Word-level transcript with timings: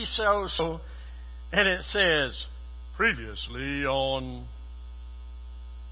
TV 0.00 0.50
show, 0.56 0.80
and 1.52 1.68
it 1.68 1.82
says, 1.90 2.34
previously 2.96 3.84
on 3.84 4.46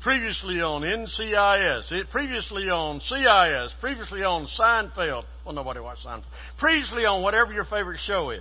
previously 0.03 0.61
on 0.61 0.83
NCIS, 0.83 1.91
it, 1.91 2.11
previously 2.11 2.71
on 2.71 3.01
CIS, 3.01 3.73
previously 3.81 4.23
on 4.23 4.47
Seinfeld. 4.59 5.25
Well, 5.45 5.55
nobody 5.55 5.81
watched 5.81 6.07
Seinfeld. 6.07 6.23
Previously 6.59 7.05
on 7.05 7.23
whatever 7.23 7.53
your 7.53 7.65
favorite 7.65 7.99
show 8.07 8.31
is. 8.31 8.41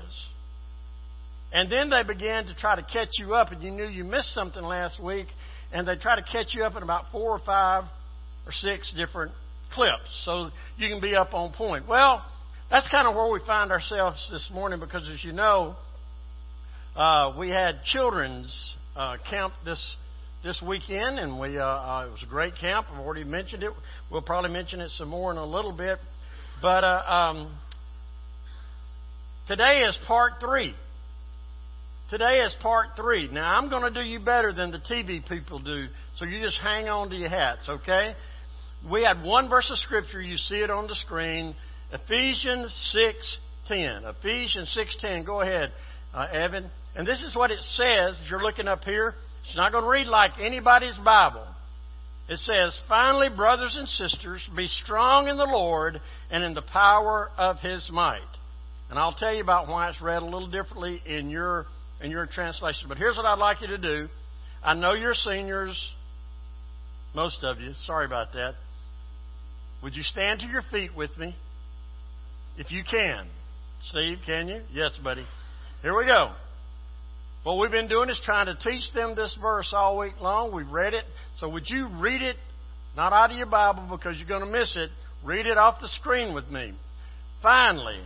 And 1.52 1.72
then 1.72 1.90
they 1.90 2.04
began 2.04 2.46
to 2.46 2.54
try 2.56 2.76
to 2.76 2.84
catch 2.84 3.10
you 3.18 3.34
up, 3.34 3.52
and 3.52 3.64
you 3.64 3.72
knew 3.72 3.88
you 3.88 4.04
missed 4.04 4.34
something 4.34 4.62
last 4.62 5.02
week, 5.02 5.28
and 5.72 5.88
they 5.88 5.96
try 5.96 6.16
to 6.16 6.22
catch 6.22 6.54
you 6.54 6.64
up 6.64 6.76
in 6.76 6.84
about 6.84 7.06
four 7.12 7.32
or 7.32 7.40
five 7.40 7.86
or 8.46 8.52
six 8.52 8.92
different 8.96 9.32
clips 9.74 10.08
so 10.26 10.50
you 10.78 10.90
can 10.90 11.02
be 11.02 11.16
up 11.16 11.34
on 11.34 11.54
point. 11.54 11.88
Well, 11.88 12.24
that's 12.70 12.88
kind 12.90 13.08
of 13.08 13.16
where 13.16 13.32
we 13.32 13.40
find 13.46 13.72
ourselves 13.72 14.18
this 14.32 14.50
morning 14.54 14.80
because, 14.80 15.08
as 15.10 15.24
you 15.24 15.32
know, 15.32 15.76
uh, 16.96 17.34
we 17.38 17.50
had 17.50 17.84
children's 17.86 18.52
uh, 18.96 19.18
camp 19.30 19.54
this 19.64 19.82
this 20.44 20.62
weekend, 20.62 21.18
and 21.20 21.40
we 21.40 21.58
uh, 21.58 21.64
uh, 21.64 22.06
it 22.08 22.12
was 22.12 22.24
a 22.24 22.30
great 22.30 22.54
camp. 22.60 22.88
I've 22.92 23.00
already 23.00 23.24
mentioned 23.24 23.64
it. 23.64 23.72
We'll 24.12 24.22
probably 24.22 24.52
mention 24.52 24.82
it 24.82 24.92
some 24.98 25.10
more 25.10 25.32
in 25.32 25.38
a 25.38 25.46
little 25.46 25.72
bit. 25.72 26.00
But 26.62 26.84
uh, 26.84 27.04
um, 27.08 27.58
today 29.48 29.84
is 29.88 29.98
part 30.06 30.34
three. 30.42 30.74
Today 32.10 32.40
is 32.40 32.54
part 32.62 32.90
three. 32.96 33.30
Now 33.32 33.58
I'm 33.58 33.70
going 33.70 33.94
to 33.94 34.04
do 34.04 34.06
you 34.06 34.20
better 34.20 34.52
than 34.52 34.72
the 34.72 34.80
TV 34.80 35.28
people 35.28 35.60
do, 35.60 35.88
so 36.18 36.26
you 36.26 36.42
just 36.42 36.58
hang 36.62 36.90
on 36.90 37.10
to 37.12 37.16
your 37.16 37.30
hats, 37.30 37.62
okay? 37.68 38.14
We 38.90 39.04
had 39.04 39.24
one 39.24 39.50
verse 39.50 39.70
of 39.72 39.78
scripture. 39.80 40.22
You 40.22 40.38
see 40.38 40.56
it 40.56 40.70
on 40.70 40.88
the 40.88 40.96
screen. 40.96 41.56
Ephesians 41.92 42.74
six 42.92 43.38
ten. 43.68 44.04
Ephesians 44.06 44.70
six 44.74 44.96
ten. 45.00 45.24
Go 45.24 45.42
ahead, 45.42 45.72
uh, 46.14 46.28
Evan. 46.32 46.70
And 46.96 47.08
this 47.08 47.22
is 47.22 47.36
what 47.36 47.52
it 47.52 47.60
says. 47.74 48.16
If 48.24 48.30
you're 48.30 48.44
looking 48.44 48.68
up 48.68 48.84
here, 48.84 49.14
it's 49.46 49.56
not 49.56 49.72
going 49.72 49.84
to 49.84 49.90
read 49.90 50.08
like 50.08 50.32
anybody's 50.40 50.98
Bible. 50.98 51.46
It 52.28 52.40
says, 52.40 52.78
Finally, 52.90 53.30
brothers 53.30 53.76
and 53.78 53.88
sisters, 53.88 54.42
be 54.56 54.68
strong 54.68 55.30
in 55.30 55.38
the 55.38 55.46
Lord 55.46 56.02
and 56.30 56.44
in 56.44 56.54
the 56.54 56.62
power 56.62 57.30
of 57.38 57.60
his 57.60 57.90
might. 57.92 58.20
And 58.90 59.00
I'll 59.00 59.14
tell 59.14 59.34
you 59.34 59.42
about 59.42 59.68
why 59.68 59.90
it's 59.90 60.02
read 60.02 60.22
a 60.22 60.26
little 60.26 60.50
differently 60.50 61.02
in 61.06 61.30
your 61.30 61.68
in 62.02 62.12
your 62.12 62.26
translation. 62.26 62.88
But 62.90 62.98
here's 62.98 63.18
what 63.18 63.26
I'd 63.26 63.40
like 63.40 63.62
you 63.62 63.68
to 63.68 63.78
do. 63.78 64.10
I 64.64 64.74
know 64.74 64.94
you're 64.94 65.16
seniors, 65.16 65.78
most 67.16 67.44
of 67.44 67.60
you. 67.60 67.74
Sorry 67.86 68.06
about 68.06 68.34
that. 68.34 68.56
Would 69.84 69.96
you 69.96 70.04
stand 70.04 70.42
to 70.42 70.48
your 70.48 70.64
feet 70.72 70.96
with 70.96 71.16
me? 71.18 71.36
If 72.58 72.72
you 72.72 72.84
can. 72.84 73.28
Steve, 73.90 74.18
can 74.26 74.48
you? 74.48 74.62
Yes, 74.74 74.92
buddy. 75.04 75.26
Here 75.84 75.96
we 75.96 76.06
go. 76.06 76.32
What 77.44 77.60
we've 77.60 77.72
been 77.72 77.88
doing 77.88 78.10
is 78.10 78.20
trying 78.26 78.48
to 78.48 78.56
teach 78.56 78.84
them 78.94 79.16
this 79.16 79.36
verse 79.40 79.72
all 79.72 79.98
week 79.98 80.20
long. 80.20 80.54
We've 80.54 80.68
read 80.68 80.94
it. 80.94 81.06
So 81.40 81.48
would 81.50 81.70
you 81.70 81.88
read 82.00 82.22
it, 82.22 82.36
not 82.96 83.14
out 83.14 83.32
of 83.32 83.38
your 83.38 83.46
Bible 83.46 83.88
because 83.90 84.18
you're 84.18 84.28
going 84.28 84.44
to 84.44 84.60
miss 84.60 84.76
it, 84.76 84.90
read 85.24 85.46
it 85.46 85.58
off 85.58 85.80
the 85.80 85.88
screen 86.00 86.34
with 86.34 86.50
me. 86.50 86.74
Finally, 87.44 88.02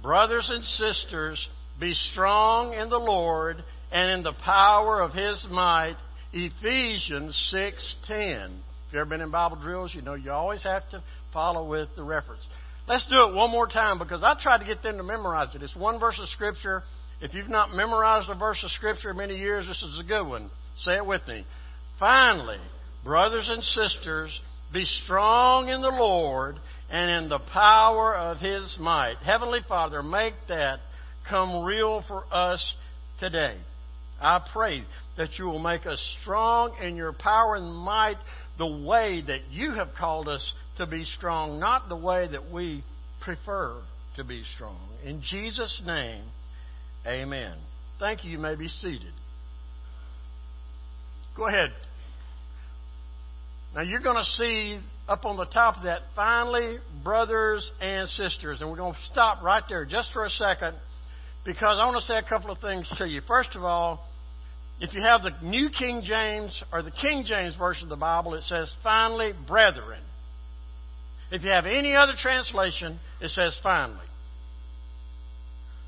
brothers 0.00 0.48
and 0.48 0.64
sisters, 0.64 1.44
be 1.80 1.92
strong 2.12 2.72
in 2.72 2.88
the 2.88 2.98
Lord 2.98 3.62
and 3.90 4.10
in 4.12 4.22
the 4.22 4.32
power 4.44 5.00
of 5.00 5.12
his 5.12 5.44
might. 5.50 5.96
Ephesians 6.32 7.34
6:10. 7.52 8.60
If 8.88 8.92
you've 8.92 9.00
ever 9.00 9.10
been 9.10 9.20
in 9.20 9.30
Bible 9.30 9.56
drills, 9.56 9.92
you 9.94 10.02
know 10.02 10.14
you 10.14 10.30
always 10.30 10.62
have 10.62 10.88
to 10.90 11.02
follow 11.32 11.68
with 11.68 11.88
the 11.96 12.02
reference. 12.02 12.42
Let's 12.88 13.06
do 13.06 13.28
it 13.28 13.34
one 13.34 13.50
more 13.50 13.66
time 13.66 13.98
because 13.98 14.22
I 14.22 14.34
tried 14.40 14.58
to 14.58 14.64
get 14.64 14.82
them 14.82 14.96
to 14.96 15.02
memorize 15.02 15.54
it. 15.54 15.62
It's 15.62 15.76
one 15.76 16.00
verse 16.00 16.18
of 16.20 16.28
Scripture 16.30 16.82
if 17.20 17.34
you've 17.34 17.48
not 17.48 17.74
memorized 17.74 18.28
a 18.28 18.34
verse 18.34 18.62
of 18.62 18.70
Scripture 18.72 19.10
in 19.10 19.16
many 19.16 19.36
years, 19.36 19.66
this 19.66 19.82
is 19.82 19.98
a 19.98 20.04
good 20.04 20.24
one. 20.24 20.50
Say 20.84 20.96
it 20.96 21.06
with 21.06 21.26
me. 21.26 21.44
Finally, 21.98 22.58
brothers 23.02 23.48
and 23.48 23.62
sisters, 23.62 24.30
be 24.72 24.84
strong 25.04 25.68
in 25.68 25.80
the 25.80 25.88
Lord 25.88 26.56
and 26.88 27.10
in 27.24 27.28
the 27.28 27.40
power 27.52 28.14
of 28.14 28.38
His 28.38 28.76
might. 28.78 29.16
Heavenly 29.24 29.60
Father, 29.68 30.00
make 30.00 30.34
that 30.48 30.78
come 31.28 31.64
real 31.64 32.04
for 32.06 32.24
us 32.32 32.64
today. 33.18 33.56
I 34.20 34.40
pray 34.52 34.84
that 35.16 35.38
you 35.38 35.46
will 35.46 35.58
make 35.58 35.86
us 35.86 36.00
strong 36.20 36.76
in 36.80 36.94
your 36.94 37.12
power 37.12 37.56
and 37.56 37.74
might 37.74 38.18
the 38.58 38.66
way 38.66 39.22
that 39.26 39.50
you 39.50 39.74
have 39.74 39.88
called 39.98 40.28
us 40.28 40.52
to 40.78 40.86
be 40.86 41.04
strong, 41.16 41.60
not 41.60 41.88
the 41.88 41.96
way 41.96 42.28
that 42.28 42.50
we 42.50 42.84
prefer 43.20 43.80
to 44.16 44.24
be 44.24 44.42
strong. 44.54 44.80
In 45.04 45.22
Jesus' 45.22 45.82
name, 45.86 46.24
Amen. 47.06 47.54
Thank 47.98 48.24
you. 48.24 48.30
You 48.30 48.38
may 48.38 48.54
be 48.54 48.68
seated. 48.68 49.12
Go 51.36 51.48
ahead. 51.48 51.70
Now 53.74 53.82
you're 53.82 54.00
going 54.00 54.22
to 54.22 54.30
see 54.32 54.80
up 55.08 55.24
on 55.24 55.36
the 55.36 55.46
top 55.46 55.78
of 55.78 55.84
that, 55.84 56.00
finally, 56.14 56.78
brothers 57.02 57.70
and 57.80 58.08
sisters. 58.10 58.60
And 58.60 58.70
we're 58.70 58.76
going 58.76 58.92
to 58.92 58.98
stop 59.12 59.42
right 59.42 59.62
there 59.68 59.84
just 59.84 60.12
for 60.12 60.24
a 60.24 60.30
second 60.30 60.74
because 61.44 61.78
I 61.80 61.86
want 61.86 62.00
to 62.00 62.06
say 62.06 62.18
a 62.18 62.22
couple 62.22 62.50
of 62.50 62.58
things 62.58 62.86
to 62.98 63.08
you. 63.08 63.22
First 63.26 63.54
of 63.54 63.64
all, 63.64 64.04
if 64.80 64.92
you 64.94 65.02
have 65.02 65.22
the 65.22 65.32
New 65.42 65.70
King 65.70 66.02
James 66.04 66.52
or 66.72 66.82
the 66.82 66.90
King 66.90 67.24
James 67.26 67.54
Version 67.56 67.84
of 67.84 67.88
the 67.88 67.96
Bible, 67.96 68.34
it 68.34 68.44
says, 68.44 68.70
finally, 68.82 69.32
brethren. 69.46 70.02
If 71.30 71.42
you 71.42 71.50
have 71.50 71.66
any 71.66 71.94
other 71.94 72.14
translation, 72.20 72.98
it 73.20 73.30
says, 73.30 73.56
finally. 73.62 73.98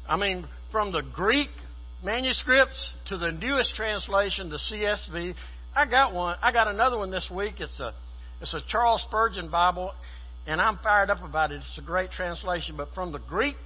I 0.08 0.16
mean, 0.16 0.46
from 0.70 0.92
the 0.92 1.02
Greek 1.02 1.50
manuscripts 2.02 2.90
to 3.08 3.18
the 3.18 3.30
newest 3.30 3.74
translation, 3.74 4.50
the 4.50 4.58
CSB. 4.70 5.34
I 5.74 5.86
got 5.86 6.12
one. 6.12 6.36
I 6.42 6.52
got 6.52 6.68
another 6.68 6.98
one 6.98 7.10
this 7.10 7.28
week. 7.30 7.54
It's 7.58 7.78
a 7.80 7.92
it's 8.40 8.54
a 8.54 8.60
Charles 8.68 9.02
Spurgeon 9.06 9.50
Bible, 9.50 9.92
and 10.46 10.60
I'm 10.60 10.78
fired 10.78 11.10
up 11.10 11.22
about 11.22 11.52
it. 11.52 11.56
It's 11.56 11.78
a 11.78 11.82
great 11.82 12.10
translation. 12.10 12.76
But 12.76 12.94
from 12.94 13.12
the 13.12 13.18
Greek 13.18 13.56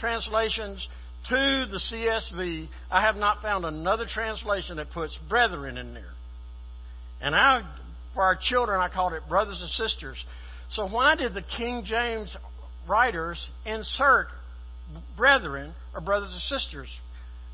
translations 0.00 0.86
to 1.28 1.66
the 1.70 1.80
CSB, 1.90 2.68
I 2.90 3.02
have 3.02 3.16
not 3.16 3.40
found 3.40 3.64
another 3.64 4.06
translation 4.12 4.76
that 4.78 4.90
puts 4.90 5.16
brethren 5.28 5.78
in 5.78 5.94
there. 5.94 6.12
And 7.20 7.34
I, 7.34 7.62
for 8.14 8.22
our 8.22 8.38
children, 8.40 8.80
I 8.80 8.88
called 8.88 9.12
it 9.12 9.28
brothers 9.28 9.60
and 9.60 9.70
sisters. 9.70 10.16
So 10.74 10.86
why 10.86 11.16
did 11.16 11.34
the 11.34 11.42
King 11.56 11.84
James 11.84 12.34
writers 12.88 13.38
insert 13.66 14.28
brethren 15.16 15.74
or 15.94 16.00
brothers 16.00 16.30
and 16.32 16.42
sisters? 16.42 16.88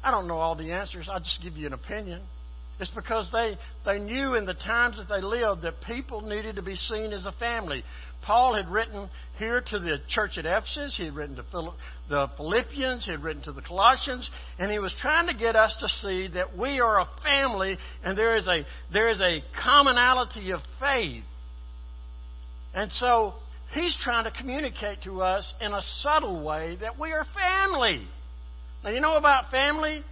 I 0.04 0.10
don't 0.10 0.28
know 0.28 0.38
all 0.38 0.54
the 0.54 0.72
answers. 0.72 1.08
I'll 1.10 1.20
just 1.20 1.42
give 1.42 1.56
you 1.56 1.66
an 1.66 1.72
opinion. 1.72 2.22
It's 2.78 2.90
because 2.90 3.26
they, 3.32 3.56
they 3.86 3.98
knew 3.98 4.34
in 4.34 4.44
the 4.44 4.54
times 4.54 4.96
that 4.98 5.08
they 5.08 5.22
lived 5.22 5.62
that 5.62 5.80
people 5.86 6.20
needed 6.20 6.56
to 6.56 6.62
be 6.62 6.76
seen 6.76 7.12
as 7.12 7.24
a 7.24 7.32
family. 7.32 7.82
Paul 8.22 8.54
had 8.54 8.68
written 8.68 9.08
here 9.38 9.62
to 9.62 9.78
the 9.78 9.96
church 10.10 10.36
at 10.36 10.44
Ephesus, 10.44 10.94
he 10.96 11.04
had 11.04 11.14
written 11.14 11.36
to 11.36 11.44
Philipp, 11.50 11.74
the 12.10 12.28
Philippians, 12.36 13.06
he 13.06 13.12
had 13.12 13.22
written 13.22 13.42
to 13.44 13.52
the 13.52 13.62
Colossians, 13.62 14.28
and 14.58 14.70
he 14.70 14.78
was 14.78 14.92
trying 15.00 15.26
to 15.28 15.34
get 15.34 15.56
us 15.56 15.74
to 15.80 15.88
see 16.02 16.28
that 16.34 16.56
we 16.56 16.80
are 16.80 17.00
a 17.00 17.08
family 17.22 17.78
and 18.04 18.18
there 18.18 18.36
is 18.36 18.46
a, 18.46 18.66
there 18.92 19.08
is 19.08 19.20
a 19.20 19.42
commonality 19.62 20.50
of 20.50 20.60
faith. 20.78 21.24
And 22.76 22.92
so 22.92 23.34
He's 23.72 23.96
trying 24.04 24.24
to 24.24 24.30
communicate 24.30 25.02
to 25.02 25.22
us 25.22 25.52
in 25.60 25.72
a 25.72 25.82
subtle 25.98 26.44
way 26.44 26.76
that 26.80 26.98
we 26.98 27.10
are 27.10 27.26
family. 27.34 28.06
Now, 28.84 28.90
you 28.90 29.00
know 29.00 29.16
about 29.16 29.50
family? 29.50 30.04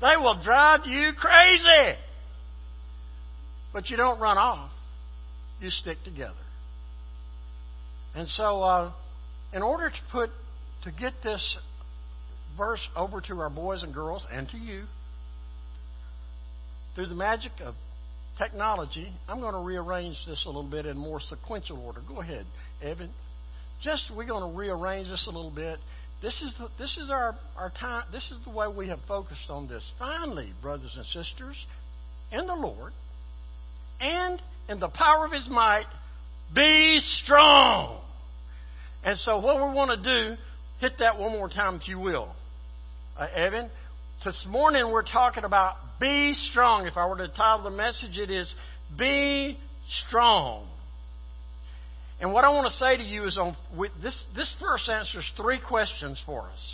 They 0.00 0.16
will 0.16 0.40
drive 0.40 0.86
you 0.86 1.12
crazy. 1.18 1.98
But 3.72 3.90
you 3.90 3.96
don't 3.96 4.20
run 4.20 4.38
off, 4.38 4.70
you 5.60 5.70
stick 5.70 5.98
together. 6.04 6.34
And 8.14 8.28
so, 8.28 8.62
uh, 8.62 8.92
in 9.52 9.62
order 9.62 9.90
to 9.90 9.96
put, 10.12 10.30
to 10.84 10.92
get 10.92 11.14
this 11.22 11.56
verse 12.56 12.80
over 12.96 13.20
to 13.22 13.40
our 13.40 13.50
boys 13.50 13.82
and 13.82 13.92
girls 13.92 14.24
and 14.32 14.48
to 14.50 14.56
you, 14.56 14.84
through 16.94 17.06
the 17.06 17.14
magic 17.14 17.52
of 17.60 17.74
technology, 18.38 19.12
I'm 19.28 19.40
going 19.40 19.54
to 19.54 19.60
rearrange 19.60 20.16
this 20.26 20.42
a 20.44 20.48
little 20.48 20.62
bit 20.62 20.86
in 20.86 20.96
more 20.96 21.20
sequential 21.20 21.78
order. 21.84 22.00
Go 22.06 22.20
ahead. 22.20 22.46
Evan. 22.82 23.10
Just 23.82 24.04
we're 24.16 24.26
going 24.26 24.50
to 24.50 24.58
rearrange 24.58 25.08
this 25.08 25.24
a 25.26 25.30
little 25.30 25.50
bit. 25.50 25.78
This 26.20 26.34
is 26.42 26.52
the, 26.58 26.68
this 26.78 26.96
is 26.96 27.10
our 27.10 27.36
our 27.56 27.70
time. 27.70 28.04
This 28.10 28.24
is 28.24 28.38
the 28.44 28.50
way 28.50 28.66
we 28.66 28.88
have 28.88 28.98
focused 29.06 29.50
on 29.50 29.68
this. 29.68 29.82
Finally, 29.98 30.52
brothers 30.60 30.90
and 30.96 31.06
sisters, 31.06 31.56
in 32.32 32.46
the 32.46 32.54
Lord, 32.54 32.92
and 34.00 34.42
in 34.68 34.80
the 34.80 34.88
power 34.88 35.26
of 35.26 35.32
His 35.32 35.46
might, 35.48 35.86
be 36.52 36.98
strong. 37.22 38.00
And 39.04 39.16
so, 39.18 39.38
what 39.38 39.56
we 39.56 39.74
want 39.74 40.02
to 40.02 40.12
do, 40.12 40.36
hit 40.80 40.94
that 40.98 41.18
one 41.18 41.32
more 41.32 41.48
time, 41.48 41.76
if 41.76 41.86
you 41.86 42.00
will, 42.00 42.34
uh, 43.16 43.26
Evan. 43.34 43.70
This 44.28 44.44
morning 44.46 44.92
we're 44.92 45.04
talking 45.04 45.44
about 45.44 45.76
be 45.98 46.34
strong. 46.50 46.86
If 46.86 46.98
I 46.98 47.06
were 47.06 47.16
to 47.16 47.28
title 47.28 47.62
the 47.62 47.70
message, 47.70 48.18
it 48.18 48.28
is 48.28 48.54
Be 48.98 49.56
Strong. 50.06 50.68
And 52.20 52.34
what 52.34 52.44
I 52.44 52.50
want 52.50 52.70
to 52.70 52.76
say 52.76 52.98
to 52.98 53.02
you 53.02 53.24
is 53.24 53.38
on 53.38 53.56
this, 54.02 54.22
this 54.36 54.54
verse 54.60 54.86
answers 54.92 55.24
three 55.34 55.58
questions 55.58 56.18
for 56.26 56.42
us. 56.42 56.72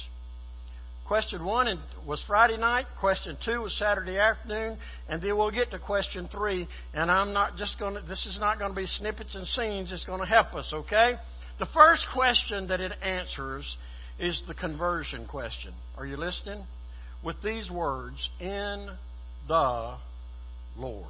Question 1.06 1.44
one 1.44 1.78
was 2.04 2.20
Friday 2.26 2.56
night. 2.56 2.86
Question 2.98 3.38
two 3.44 3.60
was 3.60 3.72
Saturday 3.78 4.18
afternoon, 4.18 4.76
and 5.08 5.22
then 5.22 5.36
we'll 5.36 5.52
get 5.52 5.70
to 5.70 5.78
question 5.78 6.28
three. 6.32 6.66
And 6.92 7.08
I'm 7.08 7.32
not 7.32 7.56
just 7.56 7.78
going 7.78 7.94
to. 7.94 8.00
This 8.00 8.26
is 8.26 8.36
not 8.40 8.58
going 8.58 8.72
to 8.72 8.76
be 8.76 8.88
snippets 8.98 9.36
and 9.36 9.46
scenes. 9.46 9.92
It's 9.92 10.04
going 10.04 10.18
to 10.18 10.26
help 10.26 10.56
us. 10.56 10.68
Okay. 10.72 11.12
The 11.60 11.66
first 11.66 12.04
question 12.12 12.66
that 12.66 12.80
it 12.80 12.90
answers 13.00 13.64
is 14.18 14.42
the 14.48 14.54
conversion 14.54 15.28
question. 15.28 15.72
Are 15.96 16.04
you 16.04 16.16
listening? 16.16 16.66
With 17.24 17.36
these 17.42 17.70
words, 17.70 18.28
in 18.38 18.90
the 19.48 19.96
Lord. 20.76 21.06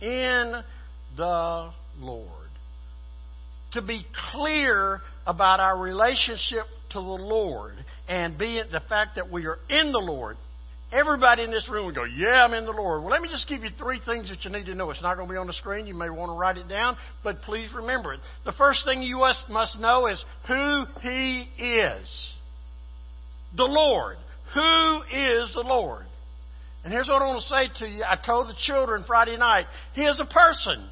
In 0.00 0.62
the 1.16 1.70
Lord. 1.98 2.28
To 3.74 3.82
be 3.82 4.04
clear 4.32 5.00
about 5.26 5.60
our 5.60 5.78
relationship 5.78 6.64
to 6.90 6.98
the 6.98 7.00
Lord 7.00 7.74
and 8.08 8.36
being 8.38 8.64
the 8.72 8.80
fact 8.88 9.16
that 9.16 9.30
we 9.30 9.46
are 9.46 9.58
in 9.68 9.92
the 9.92 9.98
Lord. 9.98 10.36
Everybody 10.92 11.42
in 11.42 11.50
this 11.50 11.68
room 11.68 11.86
would 11.86 11.94
go, 11.94 12.04
Yeah, 12.04 12.44
I'm 12.44 12.54
in 12.54 12.64
the 12.66 12.70
Lord. 12.70 13.02
Well, 13.02 13.10
let 13.10 13.20
me 13.20 13.28
just 13.28 13.48
give 13.48 13.64
you 13.64 13.70
three 13.78 14.00
things 14.06 14.28
that 14.28 14.44
you 14.44 14.50
need 14.50 14.66
to 14.66 14.74
know. 14.74 14.90
It's 14.90 15.02
not 15.02 15.16
going 15.16 15.26
to 15.28 15.32
be 15.32 15.38
on 15.38 15.48
the 15.48 15.52
screen. 15.54 15.86
You 15.86 15.94
may 15.94 16.08
want 16.08 16.30
to 16.30 16.36
write 16.36 16.56
it 16.56 16.68
down, 16.68 16.96
but 17.24 17.42
please 17.42 17.68
remember 17.74 18.14
it. 18.14 18.20
The 18.44 18.52
first 18.52 18.84
thing 18.84 19.02
you 19.02 19.26
must 19.48 19.78
know 19.78 20.06
is 20.06 20.22
who 20.46 20.84
He 21.02 21.48
is. 21.58 22.06
The 23.56 23.64
Lord. 23.64 24.18
Who 24.54 25.02
is 25.02 25.52
the 25.54 25.64
Lord? 25.64 26.06
And 26.84 26.92
here's 26.92 27.08
what 27.08 27.22
I 27.22 27.26
want 27.26 27.42
to 27.42 27.48
say 27.48 27.78
to 27.78 27.90
you. 27.90 28.04
I 28.04 28.16
told 28.16 28.48
the 28.48 28.54
children 28.66 29.04
Friday 29.06 29.36
night 29.36 29.66
He 29.94 30.02
is 30.02 30.20
a 30.20 30.26
person. 30.26 30.88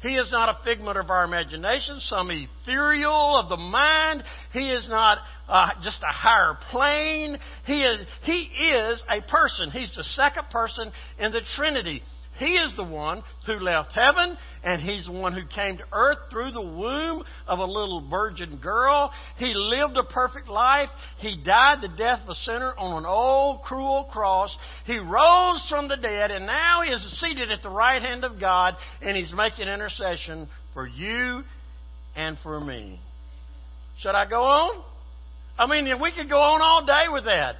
He 0.00 0.10
is 0.10 0.30
not 0.30 0.48
a 0.48 0.64
figment 0.64 0.96
of 0.96 1.10
our 1.10 1.24
imagination, 1.24 1.98
some 2.06 2.30
ethereal 2.30 3.36
of 3.36 3.48
the 3.48 3.56
mind. 3.56 4.22
He 4.52 4.70
is 4.70 4.86
not 4.88 5.18
uh, 5.48 5.70
just 5.82 5.98
a 6.02 6.12
higher 6.12 6.56
plane. 6.70 7.36
He 7.66 7.80
is, 7.80 8.00
he 8.22 8.42
is 8.42 9.02
a 9.10 9.20
person. 9.28 9.72
He's 9.72 9.92
the 9.96 10.04
second 10.14 10.50
person 10.50 10.92
in 11.18 11.32
the 11.32 11.40
Trinity. 11.56 12.02
He 12.38 12.54
is 12.54 12.76
the 12.76 12.84
one 12.84 13.24
who 13.46 13.54
left 13.54 13.92
heaven, 13.92 14.38
and 14.62 14.80
He's 14.80 15.06
the 15.06 15.12
one 15.12 15.32
who 15.32 15.46
came 15.46 15.78
to 15.78 15.84
earth 15.92 16.18
through 16.30 16.52
the 16.52 16.60
womb 16.60 17.24
of 17.46 17.58
a 17.58 17.64
little 17.64 18.08
virgin 18.08 18.56
girl. 18.56 19.12
He 19.36 19.52
lived 19.54 19.96
a 19.96 20.04
perfect 20.04 20.48
life. 20.48 20.88
He 21.18 21.42
died 21.44 21.78
the 21.82 21.88
death 21.88 22.20
of 22.24 22.30
a 22.30 22.34
sinner 22.34 22.74
on 22.76 22.98
an 22.98 23.06
old, 23.06 23.62
cruel 23.62 24.08
cross. 24.12 24.56
He 24.84 24.98
rose 24.98 25.62
from 25.68 25.88
the 25.88 25.96
dead, 25.96 26.30
and 26.30 26.46
now 26.46 26.82
He 26.82 26.90
is 26.90 27.20
seated 27.20 27.50
at 27.50 27.62
the 27.62 27.70
right 27.70 28.02
hand 28.02 28.24
of 28.24 28.40
God, 28.40 28.74
and 29.02 29.16
He's 29.16 29.32
making 29.32 29.68
intercession 29.68 30.48
for 30.74 30.86
you 30.86 31.42
and 32.16 32.36
for 32.42 32.60
me. 32.60 33.00
Should 34.00 34.14
I 34.14 34.28
go 34.28 34.42
on? 34.42 34.84
I 35.58 35.66
mean, 35.66 36.00
we 36.00 36.12
could 36.12 36.28
go 36.28 36.40
on 36.40 36.62
all 36.62 36.86
day 36.86 37.12
with 37.12 37.24
that. 37.24 37.56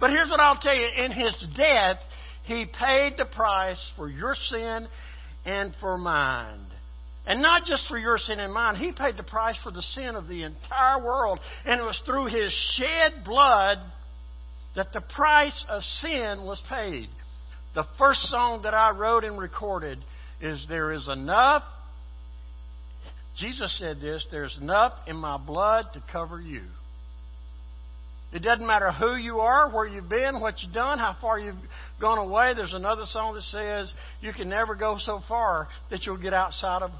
But 0.00 0.10
here's 0.10 0.28
what 0.28 0.40
I'll 0.40 0.60
tell 0.60 0.74
you. 0.74 0.86
In 1.04 1.12
His 1.12 1.46
death, 1.56 1.98
he 2.44 2.66
paid 2.66 3.14
the 3.16 3.24
price 3.24 3.78
for 3.96 4.08
your 4.08 4.36
sin 4.50 4.86
and 5.44 5.74
for 5.80 5.98
mine. 5.98 6.66
And 7.26 7.40
not 7.40 7.64
just 7.64 7.88
for 7.88 7.98
your 7.98 8.18
sin 8.18 8.38
and 8.38 8.52
mine, 8.52 8.76
He 8.76 8.92
paid 8.92 9.16
the 9.16 9.22
price 9.22 9.56
for 9.62 9.72
the 9.72 9.82
sin 9.82 10.14
of 10.14 10.28
the 10.28 10.42
entire 10.42 11.02
world. 11.02 11.40
And 11.64 11.80
it 11.80 11.84
was 11.84 12.00
through 12.04 12.26
His 12.26 12.52
shed 12.76 13.24
blood 13.24 13.78
that 14.76 14.92
the 14.92 15.00
price 15.00 15.64
of 15.68 15.82
sin 16.02 16.42
was 16.44 16.60
paid. 16.68 17.08
The 17.74 17.84
first 17.98 18.20
song 18.28 18.62
that 18.62 18.74
I 18.74 18.90
wrote 18.90 19.24
and 19.24 19.38
recorded 19.38 19.98
is 20.40 20.64
There 20.68 20.92
is 20.92 21.08
enough. 21.08 21.62
Jesus 23.38 23.74
said 23.78 24.00
this 24.00 24.24
there's 24.30 24.56
enough 24.60 24.92
in 25.06 25.16
my 25.16 25.38
blood 25.38 25.86
to 25.94 26.02
cover 26.12 26.40
you. 26.40 26.62
It 28.34 28.42
doesn't 28.42 28.66
matter 28.66 28.90
who 28.90 29.14
you 29.14 29.38
are, 29.38 29.70
where 29.70 29.86
you've 29.86 30.08
been, 30.08 30.40
what 30.40 30.60
you've 30.60 30.74
done, 30.74 30.98
how 30.98 31.16
far 31.20 31.38
you've 31.38 31.54
gone 32.00 32.18
away. 32.18 32.52
There's 32.54 32.74
another 32.74 33.04
song 33.06 33.34
that 33.34 33.44
says 33.44 33.92
you 34.20 34.32
can 34.32 34.48
never 34.48 34.74
go 34.74 34.98
so 34.98 35.22
far 35.28 35.68
that 35.90 36.04
you'll 36.04 36.16
get 36.16 36.34
outside 36.34 36.82
of 36.82 36.90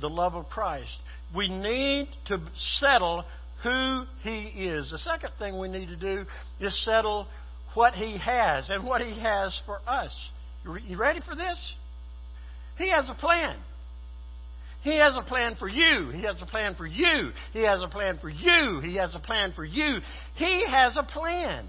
the 0.00 0.08
love 0.10 0.34
of 0.34 0.48
Christ. 0.48 0.90
We 1.36 1.48
need 1.48 2.08
to 2.26 2.38
settle 2.80 3.24
who 3.62 4.02
He 4.24 4.40
is. 4.40 4.90
The 4.90 4.98
second 4.98 5.30
thing 5.38 5.56
we 5.56 5.68
need 5.68 5.86
to 5.86 5.96
do 5.96 6.24
is 6.58 6.76
settle 6.84 7.28
what 7.74 7.94
He 7.94 8.18
has 8.18 8.68
and 8.68 8.82
what 8.82 9.02
He 9.02 9.20
has 9.20 9.56
for 9.64 9.78
us. 9.86 10.12
You 10.64 10.96
ready 10.96 11.20
for 11.20 11.36
this? 11.36 11.74
He 12.76 12.90
has 12.90 13.08
a 13.08 13.14
plan. 13.14 13.56
He 14.82 14.96
has 14.96 15.14
a 15.16 15.22
plan 15.22 15.56
for 15.56 15.68
you. 15.68 16.10
He 16.10 16.22
has 16.22 16.36
a 16.40 16.46
plan 16.46 16.74
for 16.74 16.86
you. 16.86 17.30
He 17.52 17.60
has 17.60 17.80
a 17.82 17.88
plan 17.88 18.18
for 18.20 18.28
you. 18.28 18.80
He 18.82 18.96
has 18.96 19.14
a 19.14 19.20
plan 19.20 19.52
for 19.54 19.64
you. 19.64 19.98
He 20.34 20.66
has 20.68 20.96
a 20.96 21.04
plan. 21.04 21.68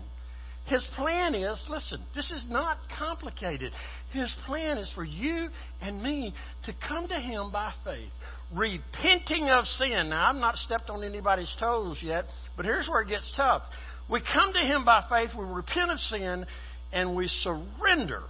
His 0.66 0.84
plan 0.96 1.36
is 1.36 1.62
listen, 1.70 2.02
this 2.16 2.32
is 2.32 2.46
not 2.48 2.78
complicated. 2.98 3.74
His 4.12 4.30
plan 4.46 4.78
is 4.78 4.90
for 4.96 5.04
you 5.04 5.50
and 5.82 6.02
me 6.02 6.34
to 6.66 6.74
come 6.88 7.08
to 7.10 7.20
Him 7.20 7.52
by 7.52 7.74
faith, 7.84 8.12
repenting 8.54 9.50
of 9.50 9.66
sin. 9.78 10.10
Now, 10.10 10.30
I've 10.30 10.38
not 10.38 10.58
stepped 10.58 10.90
on 10.90 11.04
anybody's 11.04 11.54
toes 11.60 11.98
yet, 12.02 12.26
but 12.56 12.66
here's 12.66 12.88
where 12.88 13.02
it 13.02 13.10
gets 13.10 13.30
tough. 13.36 13.64
We 14.10 14.22
come 14.22 14.54
to 14.54 14.60
Him 14.60 14.86
by 14.86 15.04
faith, 15.10 15.32
we 15.38 15.46
repent 15.46 15.92
of 15.92 16.00
sin, 16.00 16.46
and 16.94 17.14
we 17.16 17.28
surrender. 17.28 18.24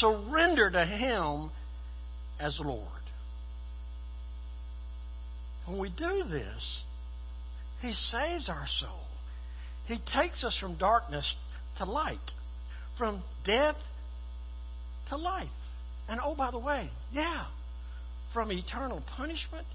Surrender 0.00 0.70
to 0.70 0.84
Him 0.84 1.50
as 2.40 2.56
Lord. 2.60 2.86
When 5.66 5.78
we 5.78 5.90
do 5.90 6.24
this, 6.30 6.82
He 7.82 7.92
saves 8.10 8.48
our 8.48 8.66
soul. 8.80 9.06
He 9.86 9.98
takes 10.14 10.44
us 10.44 10.56
from 10.60 10.76
darkness 10.76 11.24
to 11.78 11.84
light, 11.84 12.18
from 12.96 13.22
death 13.44 13.76
to 15.08 15.16
life. 15.16 15.48
And 16.08 16.20
oh, 16.22 16.34
by 16.34 16.50
the 16.50 16.58
way, 16.58 16.90
yeah, 17.12 17.46
from 18.32 18.52
eternal 18.52 19.02
punishment 19.16 19.66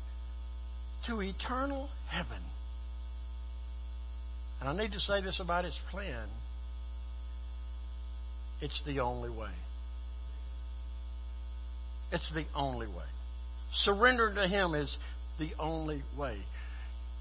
to 1.07 1.21
eternal 1.21 1.89
heaven. 2.09 2.41
And 4.59 4.69
I 4.69 4.83
need 4.83 4.93
to 4.93 4.99
say 4.99 5.21
this 5.21 5.39
about 5.39 5.65
His 5.65 5.77
plan 5.91 6.27
it's 8.63 8.81
the 8.85 9.01
only 9.01 9.29
way. 9.29 9.51
It's 12.13 12.31
the 12.33 12.45
only 12.55 12.85
way. 12.85 13.03
Surrender 13.83 14.33
to 14.35 14.47
Him 14.47 14.75
is 14.75 14.95
the 15.39 15.51
only 15.59 16.03
way. 16.15 16.37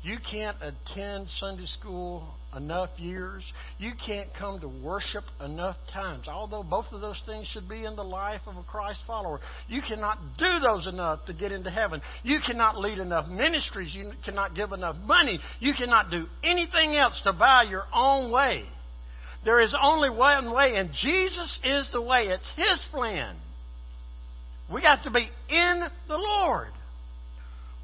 You 0.03 0.19
can't 0.31 0.57
attend 0.61 1.29
Sunday 1.41 1.65
school 1.81 2.27
enough 2.55 2.91
years. 2.99 3.43
You 3.79 3.93
can't 4.05 4.29
come 4.39 4.61
to 4.61 4.69
worship 4.69 5.25
enough 5.41 5.77
times. 5.95 6.27
Although 6.29 6.65
both 6.65 6.87
of 6.93 7.01
those 7.01 7.19
things 7.25 7.47
should 7.47 7.69
be 7.69 7.85
in 7.85 7.97
the 7.97 8.05
life 8.05 8.43
of 8.47 8.57
a 8.57 8.63
Christ 8.65 8.99
follower. 9.07 9.41
You 9.69 9.81
cannot 9.81 10.19
do 10.37 10.59
those 10.59 10.87
enough 10.87 11.25
to 11.27 11.33
get 11.33 11.53
into 11.53 11.71
heaven. 11.71 12.03
You 12.23 12.41
cannot 12.45 12.79
lead 12.79 12.99
enough 12.99 13.29
ministries. 13.29 13.95
You 13.95 14.13
cannot 14.25 14.55
give 14.55 14.73
enough 14.73 14.97
money. 14.97 15.39
You 15.61 15.73
cannot 15.73 16.11
do 16.11 16.27
anything 16.45 16.97
else 16.97 17.19
to 17.25 17.33
buy 17.33 17.63
your 17.63 17.85
own 17.95 18.31
way. 18.31 18.65
There 19.45 19.61
is 19.61 19.75
only 19.81 20.11
one 20.11 20.53
way, 20.53 20.75
and 20.77 20.91
Jesus 21.01 21.59
is 21.65 21.89
the 21.93 22.03
way. 22.03 22.27
It's 22.27 22.51
His 22.57 22.79
plan. 22.91 23.37
We 24.71 24.81
got 24.81 25.03
to 25.05 25.11
be 25.11 25.29
in 25.49 25.83
the 26.09 26.17
Lord. 26.17 26.69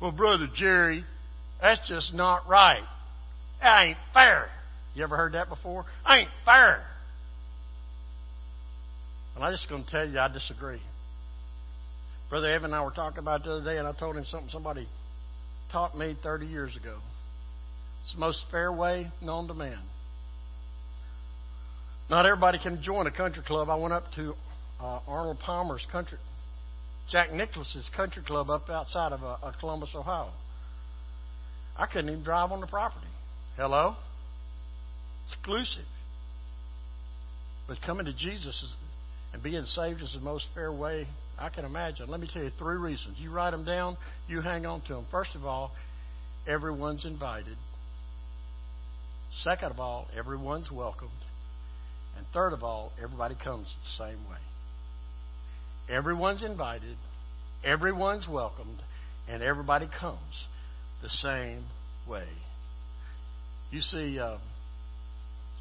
Well, 0.00 0.12
Brother 0.12 0.48
Jerry, 0.54 1.04
that's 1.60 1.80
just 1.88 2.14
not 2.14 2.48
right. 2.48 2.84
That 3.60 3.82
ain't 3.82 3.98
fair. 4.14 4.48
You 4.94 5.02
ever 5.04 5.16
heard 5.16 5.34
that 5.34 5.48
before? 5.48 5.84
Ain't 6.08 6.28
fair. 6.44 6.84
And 9.34 9.44
I'm 9.44 9.52
just 9.52 9.68
going 9.68 9.84
to 9.84 9.90
tell 9.90 10.08
you, 10.08 10.18
I 10.18 10.28
disagree. 10.28 10.80
Brother 12.30 12.52
Evan 12.52 12.66
and 12.66 12.74
I 12.74 12.82
were 12.82 12.90
talking 12.90 13.18
about 13.18 13.44
the 13.44 13.52
other 13.52 13.64
day, 13.64 13.78
and 13.78 13.86
I 13.86 13.92
told 13.92 14.16
him 14.16 14.24
something 14.30 14.50
somebody 14.52 14.88
taught 15.72 15.96
me 15.96 16.16
30 16.22 16.46
years 16.46 16.76
ago. 16.76 16.98
It's 18.04 18.14
the 18.14 18.20
most 18.20 18.42
fair 18.50 18.72
way 18.72 19.10
known 19.20 19.48
to 19.48 19.54
man. 19.54 19.78
Not 22.10 22.24
everybody 22.24 22.58
can 22.58 22.82
join 22.82 23.06
a 23.06 23.10
country 23.10 23.42
club. 23.46 23.68
I 23.68 23.74
went 23.74 23.92
up 23.92 24.10
to 24.16 24.34
uh, 24.80 25.00
Arnold 25.06 25.38
Palmer's 25.40 25.86
country 25.92 26.18
Jack 27.10 27.32
Nicklaus's 27.32 27.88
country 27.96 28.22
club 28.22 28.50
up 28.50 28.68
outside 28.68 29.12
of 29.12 29.24
uh, 29.24 29.36
Columbus, 29.60 29.90
Ohio. 29.94 30.30
I 31.76 31.86
couldn't 31.86 32.10
even 32.10 32.22
drive 32.22 32.52
on 32.52 32.60
the 32.60 32.66
property. 32.66 33.06
Hello? 33.56 33.96
Exclusive. 35.30 35.86
But 37.66 37.80
coming 37.82 38.06
to 38.06 38.12
Jesus 38.12 38.64
and 39.32 39.42
being 39.42 39.64
saved 39.74 40.02
is 40.02 40.12
the 40.12 40.20
most 40.20 40.46
fair 40.54 40.72
way 40.72 41.06
I 41.38 41.48
can 41.50 41.64
imagine. 41.64 42.08
Let 42.08 42.20
me 42.20 42.28
tell 42.32 42.42
you 42.42 42.50
three 42.58 42.76
reasons. 42.76 43.16
You 43.18 43.30
write 43.30 43.50
them 43.50 43.64
down, 43.64 43.96
you 44.26 44.40
hang 44.40 44.66
on 44.66 44.80
to 44.82 44.94
them. 44.94 45.06
First 45.10 45.34
of 45.34 45.44
all, 45.44 45.72
everyone's 46.46 47.04
invited. 47.04 47.56
Second 49.44 49.70
of 49.70 49.80
all, 49.80 50.08
everyone's 50.18 50.70
welcomed. 50.70 51.10
And 52.16 52.26
third 52.34 52.52
of 52.52 52.64
all, 52.64 52.92
everybody 53.02 53.36
comes 53.42 53.66
the 53.66 54.04
same 54.04 54.18
way. 54.28 54.38
Everyone's 55.88 56.42
invited, 56.42 56.96
everyone's 57.64 58.28
welcomed, 58.28 58.82
and 59.28 59.42
everybody 59.42 59.88
comes 60.00 60.18
the 61.02 61.08
same 61.22 61.64
way. 62.06 62.26
You 63.70 63.80
see, 63.82 64.18
uh, 64.18 64.36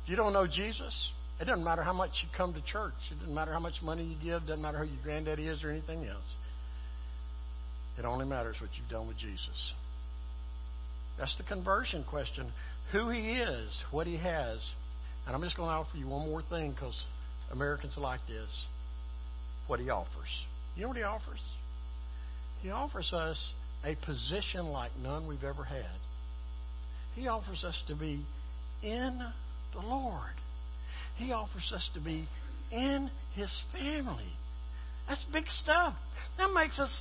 If 0.04 0.12
you 0.12 0.16
don't 0.16 0.34
know 0.34 0.48
Jesus, 0.48 0.96
it 1.40 1.46
doesn't 1.46 1.64
matter 1.64 1.84
how 1.84 1.94
much 1.94 2.12
you 2.24 2.30
come 2.36 2.54
to 2.54 2.62
church. 2.62 2.94
It 3.12 3.20
doesn't 3.20 3.34
matter 3.34 3.52
how 3.52 3.60
much 3.60 3.82
money 3.84 4.04
you 4.04 4.16
give. 4.24 4.44
It 4.44 4.48
doesn't 4.48 4.62
matter 4.62 4.80
who 4.80 4.86
your 4.86 5.04
granddaddy 5.04 5.48
is 5.48 5.64
or 5.64 5.70
anything 5.70 6.06
else. 6.06 6.24
It 8.00 8.06
only 8.06 8.26
matters 8.26 8.56
what 8.62 8.70
you've 8.78 8.90
done 8.90 9.08
with 9.08 9.18
Jesus. 9.18 9.74
That's 11.20 11.36
the 11.38 11.44
conversion 11.44 12.04
question. 12.04 12.52
Who 12.92 13.10
he 13.10 13.34
is, 13.34 13.70
what 13.92 14.08
he 14.08 14.18
has. 14.18 14.60
And 15.26 15.36
I'm 15.36 15.44
just 15.44 15.58
going 15.58 15.70
to 15.70 15.74
offer 15.74 15.98
you 15.98 16.08
one 16.08 16.30
more 16.30 16.44
thing 16.50 16.72
because 16.72 16.96
Americans 17.52 17.94
like 17.98 18.22
this. 18.28 18.50
What 19.68 19.80
he 19.80 19.90
offers. 19.90 20.30
You 20.76 20.84
know 20.84 20.88
what 20.90 20.98
he 20.98 21.04
offers? 21.04 21.40
He 22.62 22.70
offers 22.70 23.12
us 23.14 23.38
a 23.86 23.96
position 24.06 24.68
like 24.68 24.92
none 25.02 25.28
we've 25.28 25.44
ever 25.44 25.64
had. 25.64 25.86
He 27.16 27.28
offers 27.28 27.64
us 27.64 27.76
to 27.88 27.96
be 27.96 28.26
in 28.84 29.22
the 29.74 29.80
Lord. 29.80 30.34
He 31.16 31.32
offers 31.32 31.72
us 31.74 31.88
to 31.94 32.00
be 32.00 32.28
in 32.72 33.10
His 33.34 33.50
family. 33.74 34.32
That's 35.08 35.24
big 35.32 35.46
stuff. 35.64 35.96
That 36.38 36.54
makes 36.54 36.80
us 36.80 36.92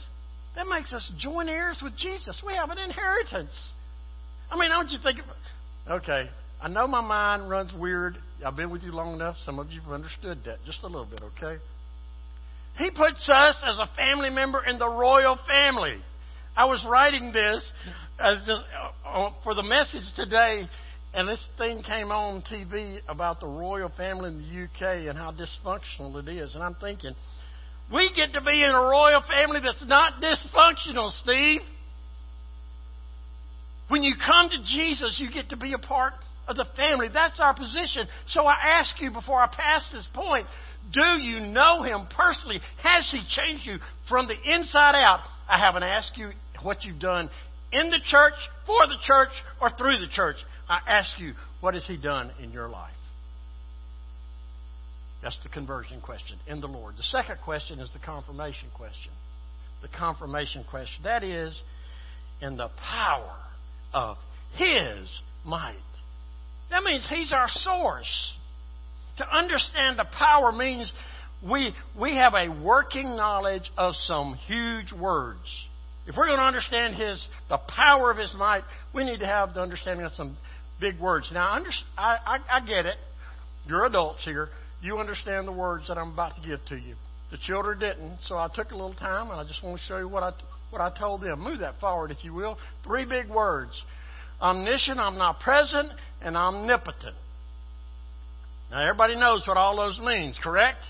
that 0.55 0.67
makes 0.67 0.93
us 0.93 1.11
joint 1.19 1.51
heirs 1.51 1.81
with 1.83 1.97
Jesus. 1.99 2.41
We 2.47 2.55
have 2.55 2.71
an 2.71 2.79
inheritance. 2.79 3.53
I 4.51 4.59
mean, 4.59 4.71
don't 4.71 4.89
you 4.89 4.97
to 4.97 5.03
think? 5.03 5.19
Of, 5.19 5.25
Okay, 6.03 6.31
I 6.63 6.69
know 6.69 6.87
my 6.87 7.03
mind 7.03 7.51
runs 7.51 7.73
weird. 7.75 8.17
I've 8.45 8.57
been 8.57 8.71
with 8.71 8.83
you 8.83 8.93
long 8.93 9.15
enough. 9.15 9.37
Some 9.45 9.59
of 9.59 9.71
you 9.71 9.81
have 9.83 9.93
understood 9.93 10.41
that 10.47 10.65
just 10.65 10.79
a 10.83 10.87
little 10.87 11.05
bit. 11.05 11.21
Okay. 11.23 11.63
He 12.79 12.91
puts 12.91 13.27
us 13.29 13.57
as 13.65 13.79
a 13.79 13.89
family 13.97 14.31
member 14.31 14.63
in 14.65 14.79
the 14.79 14.89
royal 14.89 15.39
family. 15.49 15.97
I 16.57 16.67
was 16.67 16.85
writing 16.89 17.33
this 17.33 17.63
as 18.19 18.39
just, 18.47 18.63
uh, 19.07 19.31
for 19.45 19.55
the 19.55 19.63
message 19.63 20.05
today, 20.15 20.69
and 21.15 21.29
this 21.29 21.41
thing 21.57 21.83
came 21.83 22.11
on 22.11 22.43
TV 22.43 23.01
about 23.09 23.41
the 23.41 23.47
royal 23.47 23.91
family 23.97 24.29
in 24.29 24.39
the 24.39 24.65
UK 24.65 25.09
and 25.09 25.17
how 25.17 25.33
dysfunctional 25.33 26.23
it 26.23 26.29
is. 26.29 26.55
And 26.55 26.63
I'm 26.63 26.75
thinking, 26.75 27.15
we 27.93 28.11
get 28.15 28.33
to 28.35 28.41
be 28.41 28.63
in 28.63 28.71
a 28.71 28.81
royal 28.81 29.23
family 29.23 29.61
that's 29.65 29.85
not 29.87 30.21
dysfunctional, 30.21 31.11
Steve. 31.23 31.61
When 33.89 34.03
you 34.03 34.15
come 34.17 34.51
to 34.51 34.59
Jesus, 34.65 35.17
you 35.19 35.31
get 35.31 35.51
to 35.51 35.57
be 35.57 35.73
a 35.73 35.79
part 35.79 36.15
of 36.49 36.57
the 36.57 36.67
family. 36.77 37.09
That's 37.13 37.39
our 37.39 37.55
position. 37.55 38.09
So 38.31 38.45
I 38.45 38.81
ask 38.81 39.01
you 39.01 39.11
before 39.11 39.41
I 39.41 39.47
pass 39.47 39.85
this 39.93 40.07
point 40.13 40.47
do 40.93 41.23
you 41.23 41.41
know 41.41 41.83
Him 41.83 42.07
personally? 42.15 42.61
Has 42.83 43.09
He 43.11 43.23
changed 43.29 43.67
you 43.67 43.79
from 44.09 44.29
the 44.29 44.55
inside 44.55 44.95
out? 44.95 45.21
I 45.49 45.59
haven't 45.59 45.83
asked 45.83 46.13
you 46.17 46.31
what 46.63 46.85
you've 46.85 46.99
done 46.99 47.31
in 47.73 47.91
the 47.91 47.99
church, 48.07 48.35
for 48.67 48.87
the 48.87 48.97
church, 49.03 49.31
or 49.61 49.71
through 49.71 49.99
the 49.99 50.09
church. 50.13 50.37
I 50.69 50.79
ask 50.89 51.19
you, 51.19 51.35
what 51.61 51.75
has 51.75 51.87
He 51.87 51.97
done 51.97 52.31
in 52.43 52.53
your 52.53 52.69
life? 52.69 52.93
That's 55.23 55.37
the 55.43 55.49
conversion 55.49 56.01
question 56.01 56.39
in 56.47 56.61
the 56.61 56.69
Lord. 56.69 56.97
The 56.97 57.03
second 57.03 57.39
question 57.45 57.81
is 57.81 57.91
the 57.93 57.99
confirmation 57.99 58.69
question. 58.75 59.13
The 59.83 59.89
confirmation 59.89 60.65
question. 60.69 61.03
That 61.05 61.25
is, 61.25 61.55
in 62.41 62.57
the 62.57 62.69
power 62.81 63.37
of 63.93 64.17
His 64.55 65.09
might. 65.45 65.77
That 66.71 66.83
means 66.83 67.07
He's 67.09 67.33
our 67.33 67.49
source. 67.49 68.33
To 69.19 69.37
understand 69.37 69.99
the 69.99 70.05
power 70.05 70.53
means 70.53 70.93
we, 71.43 71.75
we 71.99 72.17
have 72.17 72.35
a 72.35 72.49
working 72.49 73.17
knowledge 73.17 73.71
of 73.77 73.95
some 74.05 74.35
huge 74.47 74.93
words. 74.93 75.41
If 76.07 76.17
we're 76.17 76.27
going 76.27 76.39
to 76.39 76.45
understand 76.45 76.95
His, 76.95 77.27
the 77.49 77.59
power 77.59 78.11
of 78.11 78.19
His 78.19 78.33
might, 78.35 78.63
we 78.95 79.05
need 79.05 79.21
to 79.21 79.27
have 79.27 79.55
the 79.55 79.61
understanding 79.61 80.07
of 80.07 80.13
some 80.13 80.37
big 80.81 81.01
words. 81.01 81.31
Now, 81.33 81.59
I, 81.97 82.17
I, 82.27 82.39
I 82.51 82.61
get 82.61 82.87
it. 82.87 82.97
You're 83.67 83.87
adults 83.87 84.25
here. 84.25 84.49
You 84.81 84.99
understand 84.99 85.49
the 85.49 85.53
words 85.53 85.89
that 85.89 85.99
I'm 85.99 86.13
about 86.13 86.37
to 86.41 86.47
give 86.47 86.65
to 86.67 86.77
you. 86.77 86.95
The 87.31 87.39
children 87.39 87.81
didn't, 87.81 88.19
so 88.29 88.37
I 88.37 88.49
took 88.55 88.71
a 88.71 88.75
little 88.75 88.95
time, 88.95 89.31
and 89.31 89.41
I 89.41 89.45
just 89.45 89.63
want 89.63 89.81
to 89.81 89.87
show 89.87 89.99
you 89.99 90.09
what 90.09 90.23
I, 90.23 90.33
what 90.71 90.81
I 90.81 90.97
told 90.97 91.23
them. 91.23 91.41
Move 91.41 91.59
that 91.61 91.81
forward, 91.81 92.11
if 92.13 92.19
you 92.23 92.33
will. 92.33 92.57
Three 92.85 93.05
big 93.05 93.29
words 93.29 93.73
omniscient, 94.41 95.01
omnipresent, 95.01 95.89
and 96.21 96.37
omnipotent. 96.37 97.17
Now, 98.71 98.83
everybody 98.83 99.17
knows 99.17 99.47
what 99.47 99.57
all 99.57 99.77
those 99.77 99.99
means, 99.99 100.37
correct? 100.43 100.81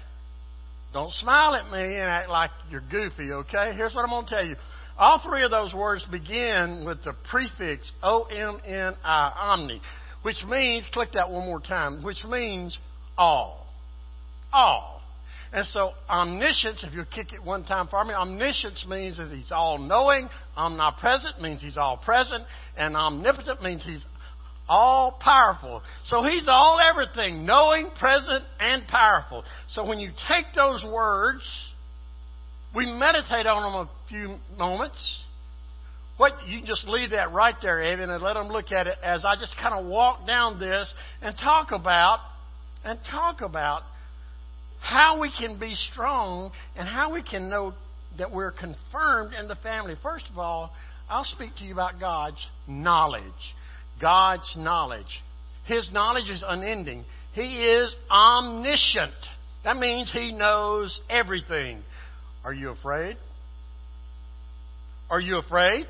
Don't 0.92 1.12
smile 1.14 1.54
at 1.54 1.70
me 1.70 1.78
and 1.78 2.08
act 2.08 2.30
like 2.30 2.50
you're 2.70 2.80
goofy, 2.80 3.32
okay? 3.32 3.72
Here's 3.74 3.94
what 3.94 4.04
I'm 4.04 4.10
going 4.10 4.26
to 4.26 4.34
tell 4.34 4.46
you. 4.46 4.56
All 4.98 5.20
three 5.22 5.44
of 5.44 5.50
those 5.50 5.74
words 5.74 6.02
begin 6.10 6.84
with 6.86 7.04
the 7.04 7.12
prefix 7.30 7.90
O-M-N-I, 8.02 9.32
omni, 9.38 9.82
which 10.22 10.42
means, 10.48 10.86
click 10.92 11.10
that 11.12 11.30
one 11.30 11.44
more 11.44 11.60
time, 11.60 12.02
which 12.02 12.24
means 12.24 12.76
all. 13.18 13.66
All. 14.52 15.02
And 15.52 15.66
so 15.66 15.92
omniscience, 16.08 16.82
if 16.82 16.94
you 16.94 17.04
kick 17.04 17.32
it 17.32 17.42
one 17.42 17.64
time 17.64 17.88
for 17.88 18.02
me, 18.04 18.14
omniscience 18.14 18.84
means 18.88 19.18
that 19.18 19.30
he's 19.30 19.52
all 19.52 19.78
knowing, 19.78 20.28
omnipresent 20.56 21.40
means 21.40 21.60
he's 21.60 21.76
all 21.76 21.98
present, 21.98 22.44
and 22.76 22.96
omnipotent 22.96 23.62
means 23.62 23.82
he's 23.84 24.04
all 24.68 25.12
powerful. 25.12 25.82
So 26.08 26.22
he's 26.24 26.48
all 26.48 26.78
everything, 26.80 27.46
knowing, 27.46 27.90
present, 27.98 28.44
and 28.60 28.86
powerful. 28.88 29.44
So 29.74 29.84
when 29.84 29.98
you 29.98 30.10
take 30.28 30.46
those 30.54 30.82
words, 30.84 31.42
we 32.74 32.86
meditate 32.86 33.46
on 33.46 33.62
them 33.62 33.88
a 33.88 34.08
few 34.08 34.38
moments. 34.58 34.98
What 36.16 36.32
you 36.46 36.58
can 36.58 36.66
just 36.66 36.86
leave 36.86 37.10
that 37.10 37.32
right 37.32 37.54
there, 37.60 37.82
Evan, 37.82 38.10
and 38.10 38.22
let 38.22 38.34
them 38.34 38.48
look 38.48 38.72
at 38.72 38.86
it 38.86 38.96
as 39.04 39.24
I 39.24 39.36
just 39.36 39.54
kind 39.56 39.74
of 39.74 39.86
walk 39.86 40.26
down 40.26 40.58
this 40.58 40.92
and 41.20 41.36
talk 41.36 41.72
about 41.72 42.20
and 42.84 42.98
talk 43.10 43.42
about 43.42 43.82
how 44.80 45.20
we 45.20 45.30
can 45.36 45.58
be 45.58 45.74
strong 45.92 46.52
and 46.76 46.88
how 46.88 47.12
we 47.12 47.22
can 47.22 47.48
know 47.48 47.74
that 48.18 48.30
we're 48.30 48.52
confirmed 48.52 49.34
in 49.38 49.48
the 49.48 49.56
family. 49.56 49.94
First 50.02 50.24
of 50.30 50.38
all, 50.38 50.72
I'll 51.08 51.24
speak 51.24 51.56
to 51.58 51.64
you 51.64 51.72
about 51.72 52.00
God's 52.00 52.44
knowledge. 52.66 53.22
God's 54.00 54.50
knowledge. 54.56 55.22
His 55.64 55.88
knowledge 55.92 56.28
is 56.28 56.42
unending. 56.46 57.04
He 57.32 57.64
is 57.64 57.94
omniscient. 58.10 59.14
That 59.64 59.76
means 59.76 60.10
He 60.12 60.32
knows 60.32 60.98
everything. 61.10 61.82
Are 62.44 62.52
you 62.52 62.70
afraid? 62.70 63.16
Are 65.10 65.20
you 65.20 65.38
afraid? 65.38 65.86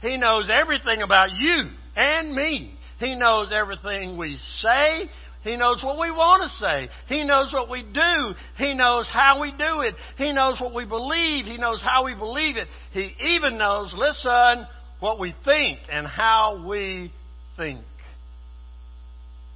He 0.00 0.16
knows 0.16 0.48
everything 0.52 1.02
about 1.02 1.32
you 1.32 1.70
and 1.96 2.34
me. 2.34 2.74
He 2.98 3.14
knows 3.14 3.50
everything 3.52 4.16
we 4.16 4.38
say. 4.60 5.08
He 5.42 5.56
knows 5.56 5.82
what 5.82 5.98
we 5.98 6.10
want 6.10 6.42
to 6.42 6.48
say. 6.58 6.88
He 7.06 7.22
knows 7.24 7.52
what 7.52 7.68
we 7.68 7.82
do. 7.82 8.34
He 8.56 8.74
knows 8.74 9.06
how 9.12 9.40
we 9.40 9.50
do 9.52 9.82
it. 9.82 9.94
He 10.16 10.32
knows 10.32 10.58
what 10.58 10.74
we 10.74 10.86
believe. 10.86 11.44
He 11.44 11.58
knows 11.58 11.82
how 11.82 12.04
we 12.04 12.14
believe 12.14 12.56
it. 12.56 12.66
He 12.92 13.14
even 13.34 13.58
knows, 13.58 13.92
listen, 13.94 14.66
what 15.04 15.18
we 15.18 15.34
think 15.44 15.80
and 15.92 16.06
how 16.06 16.64
we 16.66 17.12
think. 17.58 17.84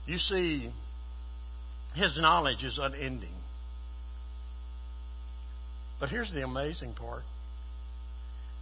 You 0.05 0.19
see, 0.19 0.71
his 1.95 2.19
knowledge 2.19 2.62
is 2.62 2.78
unending. 2.78 3.33
But 5.99 6.11
here's 6.11 6.31
the 6.35 6.43
amazing 6.43 6.93
part 6.93 7.23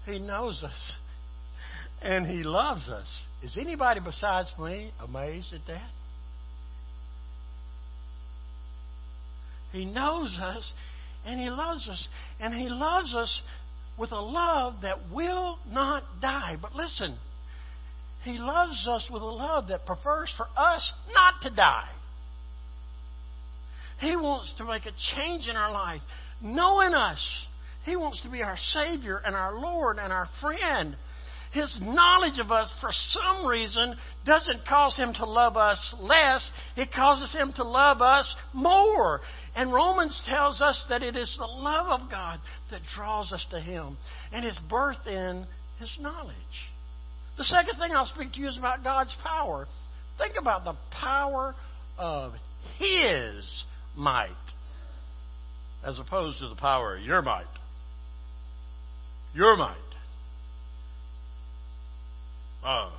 He 0.05 0.21
knows 0.21 0.63
us 0.63 0.93
and 2.03 2.25
He 2.25 2.45
loves 2.45 2.89
us. 2.89 3.09
Is 3.43 3.57
anybody 3.59 3.99
besides 3.99 4.53
me 4.57 4.93
amazed 5.01 5.53
at 5.55 5.67
that? 5.67 5.91
He 9.73 9.87
knows 9.87 10.33
us 10.41 10.73
and 11.27 11.41
He 11.41 11.51
loves 11.51 11.89
us. 11.89 12.07
And 12.39 12.55
He 12.55 12.69
loves 12.69 13.13
us 13.13 13.43
with 13.99 14.13
a 14.13 14.21
love 14.21 14.83
that 14.83 15.11
will 15.11 15.59
not 15.71 16.03
die. 16.21 16.57
But 16.61 16.75
listen, 16.75 17.17
He 18.25 18.39
loves 18.39 18.87
us 18.89 19.05
with 19.11 19.23
a 19.23 19.25
love 19.25 19.69
that 19.69 19.87
prefers 19.87 20.33
for 20.37 20.47
us 20.57 20.93
not 21.13 21.43
to 21.43 21.55
die. 21.55 21.89
He 24.01 24.15
wants 24.15 24.53
to 24.59 24.65
make 24.65 24.85
a 24.85 24.93
change 25.17 25.49
in 25.49 25.57
our 25.57 25.73
life, 25.73 26.03
knowing 26.41 26.95
us. 26.95 27.19
He 27.85 27.97
wants 27.97 28.21
to 28.23 28.31
be 28.31 28.43
our 28.43 28.59
Savior 28.75 29.23
and 29.25 29.35
our 29.35 29.59
Lord 29.59 29.99
and 29.99 30.13
our 30.13 30.29
friend. 30.41 30.97
His 31.53 31.79
knowledge 31.81 32.39
of 32.39 32.53
us, 32.53 32.69
for 32.81 32.91
some 33.13 33.47
reason, 33.47 33.95
doesn't 34.27 34.67
cause 34.67 34.95
Him 34.97 35.15
to 35.15 35.25
love 35.25 35.57
us 35.57 35.79
less. 35.99 36.51
It 36.77 36.93
causes 36.93 37.33
Him 37.33 37.53
to 37.55 37.65
love 37.65 38.03
us 38.03 38.29
more. 38.53 39.23
And 39.57 39.73
Romans 39.73 40.21
tells 40.27 40.61
us 40.61 40.81
that 40.91 41.03
it 41.03 41.17
is 41.17 41.35
the 41.39 41.47
love 41.47 42.01
of 42.01 42.11
God 42.11 42.41
that 42.71 42.83
draws 42.95 43.33
us 43.33 43.45
to 43.51 43.59
Him 43.59 43.97
and 44.31 44.45
His 44.45 44.59
birth 44.69 45.07
in 45.07 45.47
His 45.79 45.89
knowledge. 45.99 46.37
The 47.39 47.45
second 47.45 47.79
thing 47.79 47.93
I'll 47.93 48.07
speak 48.15 48.35
to 48.35 48.39
you 48.39 48.51
is 48.51 48.59
about 48.59 48.85
God's 48.85 49.15
power. 49.25 49.67
Think 50.19 50.35
about 50.39 50.65
the 50.65 50.75
power 50.91 51.55
of 51.99 52.35
His 52.79 53.45
might 53.97 54.29
as 55.83 55.99
opposed 55.99 56.39
to 56.41 56.49
the 56.49 56.57
power 56.57 56.97
of 56.97 57.03
your 57.03 57.23
might. 57.23 57.45
Your 59.35 59.57
might. 59.57 59.77
Oh, 62.63 62.93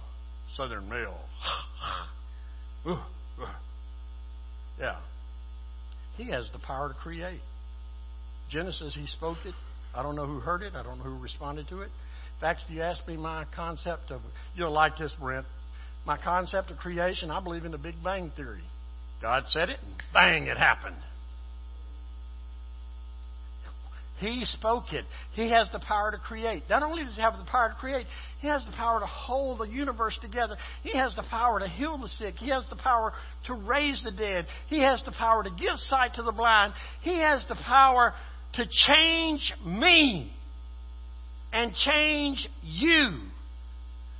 Southern 0.56 0.90
male. 0.90 1.20
Yeah. 4.80 4.98
He 6.18 6.30
has 6.32 6.46
the 6.52 6.60
power 6.60 6.90
to 6.90 6.96
create. 6.96 7.42
Genesis, 8.50 8.94
he 8.96 9.08
spoke 9.08 9.38
it. 9.46 9.54
I 9.96 10.04
don't 10.04 10.16
know 10.16 10.26
who 10.26 10.40
heard 10.40 10.64
it. 10.64 10.74
I 10.76 10.84
don't 10.84 10.98
know 10.98 11.06
who 11.06 11.18
responded 11.20 11.68
to 11.70 11.82
it. 11.82 11.86
In 11.90 12.42
fact, 12.42 12.62
if 12.68 12.76
you 12.76 12.82
ask 12.82 13.06
me 13.08 13.18
my 13.18 13.46
concept 13.56 14.12
of, 14.12 14.22
you'll 14.56 14.72
like 14.72 14.98
this, 14.98 15.12
Brent. 15.20 15.46
My 16.06 16.18
concept 16.18 16.72
of 16.72 16.78
creation, 16.78 17.32
I 17.32 17.40
believe 17.40 17.66
in 17.66 17.72
the 17.72 17.78
Big 17.78 17.96
Bang 18.04 18.32
Theory. 18.36 18.64
God 19.22 19.44
said 19.50 19.70
it, 19.70 19.80
and 19.84 19.96
bang, 20.14 20.48
it 20.48 20.58
happened. 20.58 20.96
He 24.20 24.46
spoke 24.46 24.94
it. 24.94 25.06
He 25.34 25.50
has 25.52 25.68
the 25.72 25.80
power 25.80 26.12
to 26.12 26.18
create. 26.18 26.64
Not 26.70 26.82
only 26.82 27.04
does 27.04 27.16
he 27.16 27.22
have 27.22 27.38
the 27.38 27.46
power 27.46 27.70
to 27.70 27.76
create, 27.76 28.08
he 28.42 28.48
has 28.48 28.66
the 28.66 28.72
power 28.72 29.00
to 29.00 29.06
hold 29.06 29.60
the 29.60 29.68
universe 29.68 30.18
together. 30.22 30.58
He 30.84 30.98
has 30.98 31.14
the 31.16 31.24
power 31.24 31.60
to 31.60 31.68
heal 31.68 31.98
the 31.98 32.08
sick. 32.08 32.36
He 32.38 32.50
has 32.50 32.64
the 32.70 32.76
power 32.76 33.14
to 33.46 33.54
raise 33.54 34.02
the 34.04 34.12
dead. 34.12 34.48
He 34.68 34.80
has 34.82 35.02
the 35.06 35.12
power 35.12 35.44
to 35.44 35.50
give 35.52 35.78
sight 35.90 36.16
to 36.16 36.24
the 36.24 36.32
blind. 36.32 36.74
He 37.02 37.18
has 37.18 37.44
the 37.48 37.56
power 37.56 38.14
to 38.54 38.66
change 38.88 39.54
me 39.66 40.32
and 41.54 41.74
change 41.86 42.48
you. 42.64 43.20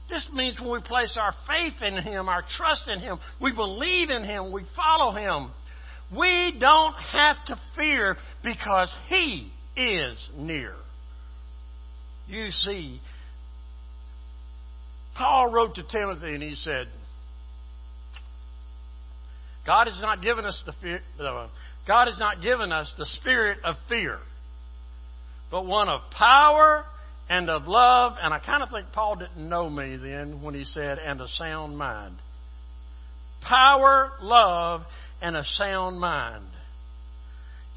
This 0.10 0.28
means 0.34 0.60
when 0.60 0.72
we 0.72 0.80
place 0.82 1.18
our 1.20 1.34
faith 1.48 1.82
in 1.82 2.02
Him, 2.02 2.30
our 2.30 2.44
trust 2.56 2.88
in 2.88 3.00
Him, 3.00 3.20
we 3.42 3.52
believe 3.52 4.10
in 4.10 4.24
Him, 4.24 4.52
we 4.52 4.64
follow 4.76 5.14
Him, 5.14 5.52
we 6.16 6.56
don't 6.60 6.96
have 7.12 7.36
to 7.48 7.60
fear 7.76 8.16
because 8.44 8.94
He 9.10 9.52
is 9.78 10.18
near. 10.36 10.74
You 12.28 12.52
see, 12.52 13.00
Paul 15.16 15.52
wrote 15.52 15.76
to 15.76 15.84
Timothy 15.84 16.34
and 16.34 16.44
he 16.44 16.56
said, 16.56 16.88
God 19.66 19.88
has 19.88 20.00
not 20.02 20.22
given 20.22 20.46
us 20.46 20.62
the 20.66 20.74
fear, 20.82 21.02
God 21.88 22.08
has 22.08 22.20
not 22.20 22.42
given 22.42 22.72
us 22.72 22.92
the 22.98 23.06
spirit 23.18 23.60
of 23.64 23.76
fear, 23.88 24.20
but 25.52 25.66
one 25.66 25.90
of 25.90 26.02
power 26.12 26.84
and 27.30 27.50
of 27.50 27.68
love. 27.68 28.14
And 28.22 28.34
I 28.34 28.40
kind 28.40 28.64
of 28.64 28.70
think 28.70 28.88
Paul 28.94 29.18
didn't 29.18 29.50
know 29.50 29.70
me 29.70 29.98
then 29.98 30.42
when 30.42 30.54
he 30.54 30.64
said, 30.66 30.98
and 31.00 31.20
a 31.22 31.28
sound 31.38 31.78
mind. 31.78 32.18
Power, 33.42 34.12
love, 34.22 34.82
and 35.22 35.36
a 35.36 35.44
sound 35.56 36.00
mind. 36.00 36.46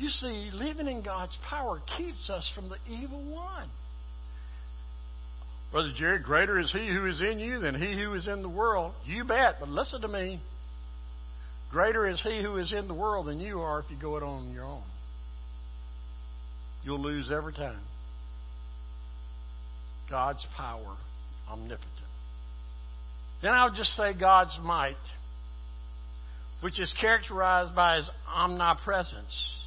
You 0.00 0.08
see, 0.08 0.50
living 0.54 0.88
in 0.88 1.02
God's 1.02 1.36
power 1.50 1.82
keeps 1.98 2.30
us 2.30 2.50
from 2.54 2.70
the 2.70 2.78
evil 2.90 3.22
one. 3.22 3.68
Brother 5.70 5.92
Jerry, 5.94 6.18
greater 6.20 6.58
is 6.58 6.72
he 6.72 6.88
who 6.88 7.04
is 7.04 7.20
in 7.20 7.38
you 7.38 7.60
than 7.60 7.74
he 7.74 7.92
who 7.92 8.14
is 8.14 8.26
in 8.26 8.40
the 8.40 8.48
world. 8.48 8.94
You 9.04 9.24
bet, 9.24 9.56
but 9.60 9.68
listen 9.68 10.00
to 10.00 10.08
me. 10.08 10.40
Greater 11.70 12.08
is 12.08 12.18
he 12.22 12.42
who 12.42 12.56
is 12.56 12.72
in 12.72 12.88
the 12.88 12.94
world 12.94 13.26
than 13.26 13.40
you 13.40 13.60
are 13.60 13.80
if 13.80 13.90
you 13.90 13.96
go 14.00 14.16
it 14.16 14.22
on 14.22 14.54
your 14.54 14.64
own. 14.64 14.82
You'll 16.82 17.02
lose 17.02 17.30
every 17.30 17.52
time. 17.52 17.82
God's 20.08 20.44
power, 20.56 20.96
omnipotent. 21.46 21.90
Then 23.42 23.52
I'll 23.52 23.74
just 23.74 23.94
say 23.98 24.14
God's 24.14 24.58
might, 24.62 24.96
which 26.62 26.80
is 26.80 26.90
characterized 26.98 27.74
by 27.76 27.96
his 27.96 28.08
omnipresence. 28.26 29.59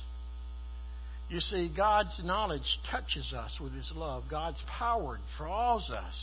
You 1.33 1.39
see, 1.39 1.67
God's 1.75 2.21
knowledge 2.23 2.61
touches 2.91 3.33
us 3.35 3.57
with 3.59 3.73
His 3.73 3.89
love. 3.95 4.25
God's 4.29 4.61
power 4.77 5.19
draws 5.35 5.89
us. 5.89 6.13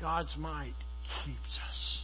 God's 0.00 0.32
might 0.38 0.76
keeps 1.24 1.58
us. 1.68 1.98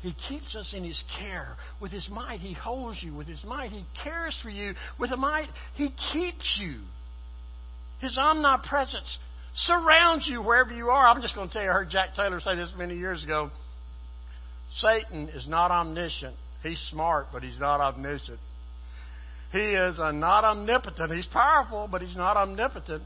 He 0.00 0.14
keeps 0.30 0.56
us 0.56 0.72
in 0.74 0.84
His 0.84 0.98
care. 1.18 1.58
With 1.78 1.92
His 1.92 2.08
might, 2.10 2.40
He 2.40 2.54
holds 2.54 3.02
you. 3.02 3.14
With 3.14 3.26
His 3.26 3.44
might, 3.44 3.72
He 3.72 3.84
cares 4.02 4.34
for 4.42 4.48
you. 4.48 4.72
With 4.98 5.10
His 5.10 5.18
might, 5.18 5.48
He 5.74 5.92
keeps 6.14 6.58
you. 6.58 6.80
His 8.00 8.16
omnipresence 8.16 9.18
surrounds 9.66 10.26
you 10.26 10.40
wherever 10.40 10.72
you 10.72 10.88
are. 10.88 11.08
I'm 11.08 11.20
just 11.20 11.34
going 11.34 11.48
to 11.48 11.52
tell 11.52 11.62
you, 11.62 11.68
I 11.68 11.74
heard 11.74 11.90
Jack 11.90 12.14
Taylor 12.16 12.40
say 12.40 12.56
this 12.56 12.70
many 12.78 12.96
years 12.96 13.22
ago. 13.22 13.50
Satan 14.78 15.28
is 15.34 15.46
not 15.46 15.70
omniscient. 15.70 16.36
He's 16.62 16.80
smart, 16.90 17.26
but 17.34 17.42
he's 17.42 17.58
not 17.58 17.82
omniscient. 17.82 18.38
He 19.52 19.58
is 19.58 19.96
not 19.98 20.44
omnipotent. 20.44 21.12
He's 21.12 21.26
powerful, 21.26 21.88
but 21.90 22.02
he's 22.02 22.16
not 22.16 22.36
omnipotent. 22.36 23.02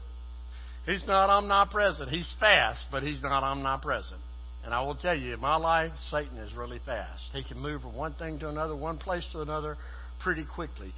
He's 0.85 1.03
not 1.07 1.29
omnipresent. 1.29 2.09
He's 2.09 2.31
fast, 2.39 2.85
but 2.91 3.01
he's 3.01 3.21
not 3.23 3.43
omnipresent. 3.43 4.21
And 4.63 4.73
I 4.73 4.81
will 4.81 4.95
tell 4.95 5.17
you, 5.17 5.33
in 5.33 5.39
my 5.39 5.57
life, 5.57 5.91
Satan 6.11 6.37
is 6.37 6.53
really 6.53 6.79
fast. 6.85 7.21
He 7.33 7.43
can 7.43 7.59
move 7.59 7.81
from 7.81 7.95
one 7.95 8.13
thing 8.13 8.39
to 8.39 8.49
another, 8.49 8.75
one 8.75 8.97
place 8.97 9.23
to 9.31 9.41
another, 9.41 9.77
pretty 10.23 10.43
quickly. 10.43 10.93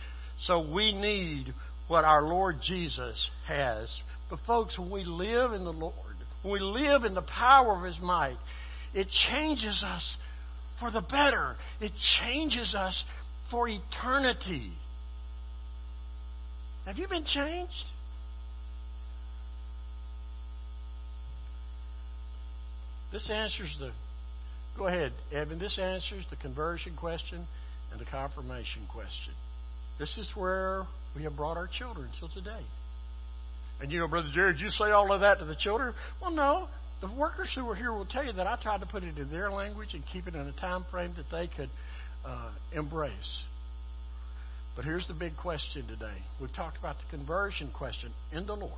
So 0.46 0.72
we 0.74 0.92
need 0.92 1.54
what 1.88 2.04
our 2.04 2.24
Lord 2.24 2.58
Jesus 2.62 3.16
has. 3.48 3.90
But, 4.30 4.40
folks, 4.46 4.78
when 4.78 4.90
we 4.90 5.06
live 5.06 5.54
in 5.54 5.64
the 5.64 5.72
Lord, 5.72 5.96
when 6.44 6.54
we 6.54 6.60
live 6.60 7.06
in 7.06 7.14
the 7.14 7.22
power 7.22 7.78
of 7.78 7.84
His 7.86 8.02
might, 8.02 8.38
it 8.94 9.08
changes 9.30 9.82
us 9.86 10.04
for 10.80 10.92
the 10.92 11.02
better. 11.02 11.56
It 11.80 11.92
changes 12.22 12.76
us 12.76 13.02
for 13.50 13.68
eternity. 13.70 14.74
Have 16.88 16.98
you 16.98 17.08
been 17.10 17.26
changed? 17.26 17.84
This 23.12 23.30
answers 23.30 23.76
the. 23.78 23.92
Go 24.78 24.88
ahead, 24.88 25.12
Evan. 25.34 25.60
This 25.60 25.78
answers 25.78 26.24
the 26.30 26.38
conversion 26.38 26.96
question 26.96 27.46
and 27.92 28.00
the 28.00 28.06
confirmation 28.06 28.88
question. 28.90 29.34
This 30.00 30.18
is 30.18 30.30
where 30.34 30.88
we 31.14 31.24
have 31.24 31.36
brought 31.36 31.58
our 31.58 31.68
children 31.68 32.08
till 32.20 32.30
today. 32.30 32.66
And 33.82 33.92
you 33.92 34.00
know, 34.00 34.08
Brother 34.08 34.30
Jerry, 34.34 34.54
did 34.54 34.62
you 34.62 34.72
say 34.72 34.92
all 34.92 35.12
of 35.12 35.22
that 35.22 35.40
to 35.40 35.46
the 35.46 35.56
children? 35.56 35.94
Well, 36.22 36.32
no. 36.32 36.70
The 37.02 37.12
workers 37.12 37.50
who 37.54 37.66
were 37.66 37.76
here 37.76 37.92
will 37.92 38.06
tell 38.06 38.24
you 38.24 38.32
that 38.34 38.48
I 38.48 38.56
tried 38.56 38.80
to 38.80 38.88
put 38.88 39.04
it 39.04 39.18
in 39.18 39.30
their 39.30 39.52
language 39.52 39.90
and 39.94 40.04
keep 40.14 40.26
it 40.26 40.36
in 40.36 40.42
a 40.48 40.54
time 40.54 40.86
frame 40.90 41.14
that 41.18 41.30
they 41.32 41.48
could 41.48 41.70
uh, 42.26 42.50
embrace. 42.72 43.12
But 44.78 44.86
here's 44.86 45.08
the 45.08 45.16
big 45.16 45.36
question 45.38 45.88
today. 45.88 46.22
We've 46.40 46.54
talked 46.54 46.78
about 46.78 46.98
the 47.00 47.18
conversion 47.18 47.72
question 47.74 48.14
in 48.32 48.46
the 48.46 48.56
Lord, 48.56 48.72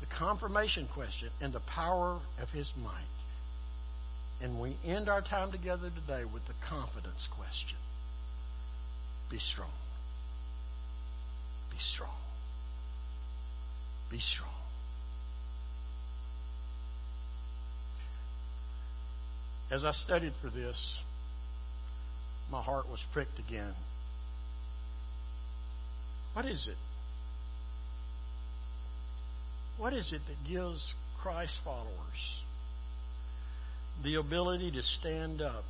the 0.00 0.06
confirmation 0.18 0.86
question, 0.92 1.30
and 1.40 1.50
the 1.50 1.60
power 1.60 2.20
of 2.40 2.50
His 2.50 2.70
might. 2.76 2.92
And 4.42 4.60
we 4.60 4.76
end 4.84 5.08
our 5.08 5.22
time 5.22 5.50
together 5.50 5.88
today 5.88 6.24
with 6.26 6.46
the 6.46 6.52
confidence 6.68 7.26
question 7.34 7.78
Be 9.30 9.38
strong. 9.54 9.72
Be 11.70 11.78
strong. 11.94 12.18
Be 14.10 14.20
strong. 14.34 14.50
As 19.70 19.84
I 19.84 19.92
studied 20.04 20.34
for 20.42 20.50
this, 20.50 20.76
my 22.50 22.60
heart 22.60 22.90
was 22.90 23.00
pricked 23.14 23.38
again 23.38 23.72
what 26.34 26.46
is 26.46 26.66
it? 26.66 26.76
What 29.78 29.92
is 29.92 30.12
it 30.12 30.22
that 30.28 30.48
gives 30.48 30.94
Christ 31.22 31.58
followers 31.64 31.88
the 34.02 34.14
ability 34.16 34.70
to 34.72 34.82
stand 35.00 35.42
up 35.42 35.64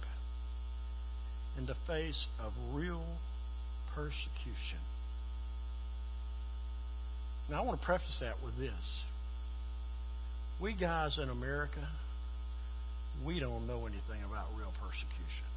in 1.56 1.66
the 1.66 1.76
face 1.86 2.26
of 2.38 2.52
real 2.72 3.04
persecution? 3.94 4.80
Now, 7.50 7.62
I 7.62 7.64
want 7.64 7.80
to 7.80 7.84
preface 7.84 8.16
that 8.20 8.42
with 8.44 8.56
this. 8.58 8.72
We 10.60 10.74
guys 10.74 11.18
in 11.20 11.28
America, 11.28 11.88
we 13.24 13.40
don't 13.40 13.66
know 13.66 13.86
anything 13.86 14.22
about 14.24 14.46
real 14.56 14.72
persecution. 14.80 15.51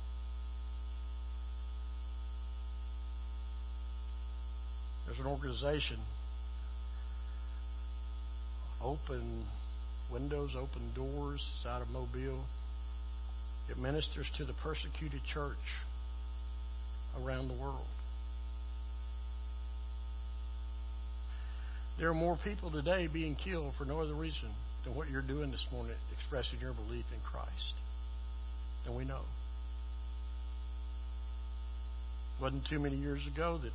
There's 5.15 5.25
an 5.25 5.32
organization, 5.32 5.99
Open 8.82 9.45
Windows, 10.12 10.51
Open 10.58 10.91
Doors, 10.93 11.41
out 11.67 11.82
of 11.82 11.89
Mobile. 11.89 12.43
It 13.69 13.78
ministers 13.78 14.28
to 14.38 14.45
the 14.45 14.54
persecuted 14.54 15.21
church 15.34 15.58
around 17.21 17.47
the 17.47 17.54
world. 17.54 17.88
There 21.97 22.10
are 22.10 22.13
more 22.13 22.38
people 22.43 22.71
today 22.71 23.08
being 23.08 23.36
killed 23.36 23.73
for 23.78 23.86
no 23.86 24.01
other 24.01 24.13
reason 24.13 24.49
than 24.84 24.95
what 24.95 25.10
you're 25.10 25.21
doing 25.21 25.51
this 25.51 25.65
morning, 25.71 25.95
expressing 26.17 26.60
your 26.60 26.73
belief 26.73 27.06
in 27.13 27.21
Christ. 27.21 27.73
And 28.86 28.95
we 28.95 29.06
know. 29.06 29.21
It 32.38 32.43
wasn't 32.43 32.67
too 32.67 32.80
many 32.80 32.97
years 32.97 33.21
ago 33.25 33.58
that 33.63 33.71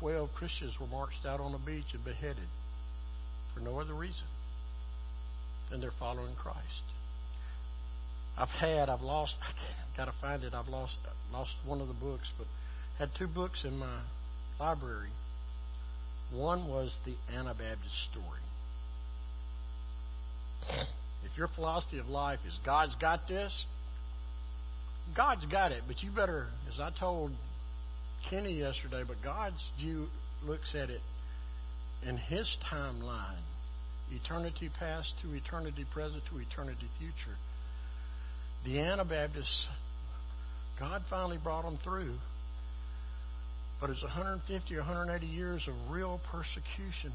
12 0.00 0.32
Christians 0.34 0.72
were 0.80 0.86
marched 0.86 1.26
out 1.26 1.40
on 1.40 1.52
the 1.52 1.58
beach 1.58 1.86
and 1.92 2.04
beheaded 2.04 2.48
for 3.54 3.60
no 3.60 3.80
other 3.80 3.94
reason 3.94 4.26
than 5.70 5.80
they're 5.80 5.92
following 5.98 6.34
Christ. 6.34 6.58
I've 8.36 8.48
had, 8.48 8.88
I've 8.88 9.02
lost, 9.02 9.34
I 9.42 9.96
got 9.96 10.04
to 10.06 10.14
find 10.20 10.44
it. 10.44 10.54
I've 10.54 10.68
lost, 10.68 10.94
lost 11.32 11.50
one 11.64 11.80
of 11.80 11.88
the 11.88 11.94
books, 11.94 12.28
but 12.38 12.46
had 12.98 13.10
two 13.18 13.26
books 13.26 13.60
in 13.64 13.78
my 13.78 14.00
library. 14.60 15.10
One 16.32 16.68
was 16.68 16.92
the 17.04 17.14
Anabaptist 17.34 17.94
story. 18.12 18.40
If 21.24 21.36
your 21.36 21.48
philosophy 21.48 21.98
of 21.98 22.08
life 22.08 22.40
is 22.46 22.54
God's 22.64 22.94
got 23.00 23.26
this, 23.28 23.52
God's 25.16 25.46
got 25.46 25.72
it, 25.72 25.82
but 25.86 26.02
you 26.02 26.10
better, 26.10 26.48
as 26.72 26.80
I 26.80 26.90
told 26.98 27.32
Kenny 28.28 28.52
yesterday, 28.52 29.04
but 29.06 29.22
God's 29.22 29.62
view 29.78 30.08
looks 30.46 30.74
at 30.74 30.90
it 30.90 31.02
in 32.06 32.16
His 32.16 32.48
timeline 32.70 33.42
eternity 34.10 34.70
past 34.78 35.12
to 35.22 35.34
eternity 35.34 35.84
present 35.92 36.22
to 36.30 36.38
eternity 36.38 36.88
future. 36.98 37.36
The 38.64 38.80
Anabaptists, 38.80 39.66
God 40.78 41.02
finally 41.10 41.38
brought 41.38 41.64
them 41.64 41.78
through. 41.82 42.14
But 43.80 43.90
it's 43.90 44.02
150 44.02 44.74
or 44.74 44.78
180 44.78 45.26
years 45.26 45.62
of 45.68 45.74
real 45.90 46.20
persecution, 46.32 47.12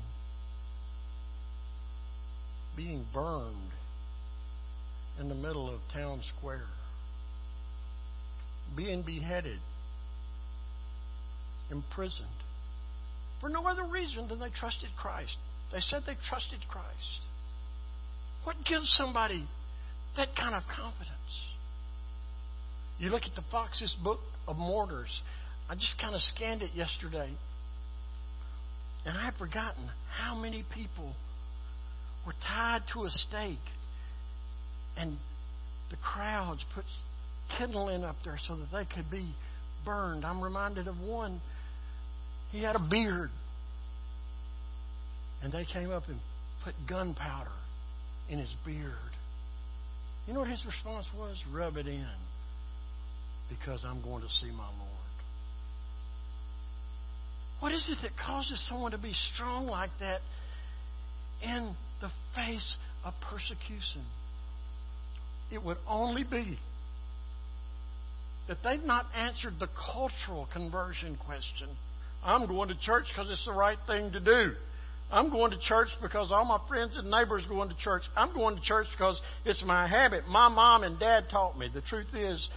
being 2.75 3.05
burned 3.13 3.71
in 5.19 5.27
the 5.27 5.35
middle 5.35 5.69
of 5.69 5.81
town 5.93 6.21
square, 6.37 6.67
being 8.77 9.01
beheaded, 9.01 9.59
imprisoned, 11.73 12.39
for 13.41 13.49
no 13.49 13.67
other 13.67 13.83
reason 13.83 14.29
than 14.29 14.39
they 14.39 14.49
trusted 14.57 14.89
Christ. 14.97 15.35
They 15.73 15.81
said 15.81 16.03
they 16.05 16.15
trusted 16.29 16.59
Christ. 16.69 17.19
What 18.43 18.55
gives 18.65 18.93
somebody 18.97 19.47
that 20.15 20.35
kind 20.35 20.55
of 20.55 20.63
confidence? 20.73 21.33
You 22.99 23.09
look 23.09 23.23
at 23.23 23.35
the 23.35 23.43
Fox's 23.51 23.93
Book 24.03 24.19
of 24.47 24.55
Martyrs. 24.55 25.09
I 25.69 25.75
just 25.75 25.95
kind 25.99 26.13
of 26.13 26.21
scanned 26.35 26.61
it 26.61 26.71
yesterday. 26.75 27.31
And 29.05 29.17
I 29.17 29.25
had 29.25 29.35
forgotten 29.35 29.89
how 30.17 30.35
many 30.35 30.63
people 30.73 31.13
were 32.25 32.35
tied 32.47 32.83
to 32.93 33.05
a 33.05 33.09
stake. 33.09 33.57
And 34.95 35.17
the 35.89 35.97
crowds 35.97 36.61
put 36.75 36.85
kindling 37.57 38.03
up 38.03 38.15
there 38.23 38.39
so 38.47 38.55
that 38.55 38.71
they 38.71 38.85
could 38.93 39.09
be 39.09 39.35
burned. 39.85 40.23
I'm 40.23 40.41
reminded 40.41 40.87
of 40.87 40.99
one. 40.99 41.41
He 42.53 42.61
had 42.61 42.75
a 42.75 42.79
beard. 42.79 43.31
And 45.41 45.51
they 45.51 45.65
came 45.65 45.91
up 45.91 46.07
and 46.07 46.19
put 46.63 46.75
gunpowder 46.87 47.49
in 48.29 48.39
his 48.39 48.53
beard. 48.63 48.93
You 50.27 50.33
know 50.33 50.39
what 50.39 50.49
his 50.49 50.63
response 50.65 51.07
was? 51.17 51.35
Rub 51.51 51.75
it 51.75 51.87
in 51.87 52.07
because 53.49 53.81
I'm 53.83 54.01
going 54.01 54.21
to 54.21 54.29
see 54.39 54.51
my 54.51 54.63
Lord. 54.63 54.89
What 57.59 57.73
is 57.73 57.85
it 57.89 57.97
that 58.03 58.11
causes 58.23 58.63
someone 58.69 58.91
to 58.91 58.97
be 58.97 59.13
strong 59.33 59.65
like 59.65 59.91
that 59.99 60.21
in 61.41 61.75
the 62.01 62.11
face 62.35 62.75
of 63.03 63.13
persecution? 63.29 64.05
It 65.51 65.63
would 65.63 65.77
only 65.87 66.23
be 66.23 66.59
that 68.47 68.57
they've 68.63 68.83
not 68.83 69.07
answered 69.15 69.55
the 69.59 69.69
cultural 69.93 70.47
conversion 70.53 71.17
question. 71.25 71.69
I'm 72.23 72.47
going 72.47 72.69
to 72.69 72.75
church 72.75 73.05
because 73.13 73.31
it's 73.31 73.45
the 73.45 73.53
right 73.53 73.77
thing 73.87 74.11
to 74.11 74.19
do. 74.19 74.53
I'm 75.11 75.29
going 75.29 75.51
to 75.51 75.59
church 75.59 75.89
because 76.01 76.31
all 76.31 76.45
my 76.45 76.59
friends 76.67 76.97
and 76.97 77.11
neighbors 77.11 77.43
are 77.45 77.49
going 77.49 77.69
to 77.69 77.75
church. 77.75 78.03
I'm 78.15 78.33
going 78.33 78.55
to 78.55 78.61
church 78.61 78.87
because 78.97 79.19
it's 79.45 79.63
my 79.63 79.87
habit. 79.87 80.27
My 80.27 80.47
mom 80.47 80.83
and 80.83 80.99
dad 80.99 81.25
taught 81.29 81.57
me. 81.57 81.69
The 81.71 81.81
truth 81.81 82.07
is, 82.15 82.47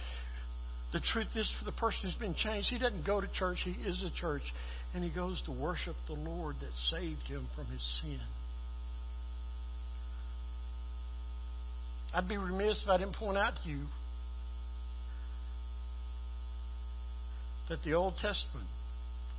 the 0.91 0.99
truth 0.99 1.27
is 1.35 1.51
for 1.59 1.65
the 1.65 1.71
person 1.73 1.99
who's 2.03 2.15
been 2.15 2.33
changed, 2.33 2.69
he 2.69 2.79
doesn't 2.79 3.05
go 3.05 3.21
to 3.21 3.27
church, 3.37 3.59
he 3.63 3.71
is 3.71 4.01
a 4.01 4.09
church. 4.19 4.41
And 4.95 5.03
he 5.03 5.09
goes 5.09 5.39
to 5.45 5.51
worship 5.51 5.95
the 6.07 6.13
Lord 6.13 6.55
that 6.61 6.71
saved 6.89 7.23
him 7.27 7.47
from 7.55 7.65
his 7.67 7.81
sin. 8.01 8.19
I'd 12.13 12.27
be 12.27 12.37
remiss 12.37 12.81
if 12.81 12.89
I 12.89 12.97
didn't 12.97 13.15
point 13.17 13.37
out 13.37 13.53
to 13.63 13.69
you 13.69 13.81
that 17.69 17.83
the 17.83 17.93
Old 17.93 18.13
Testament, 18.13 18.67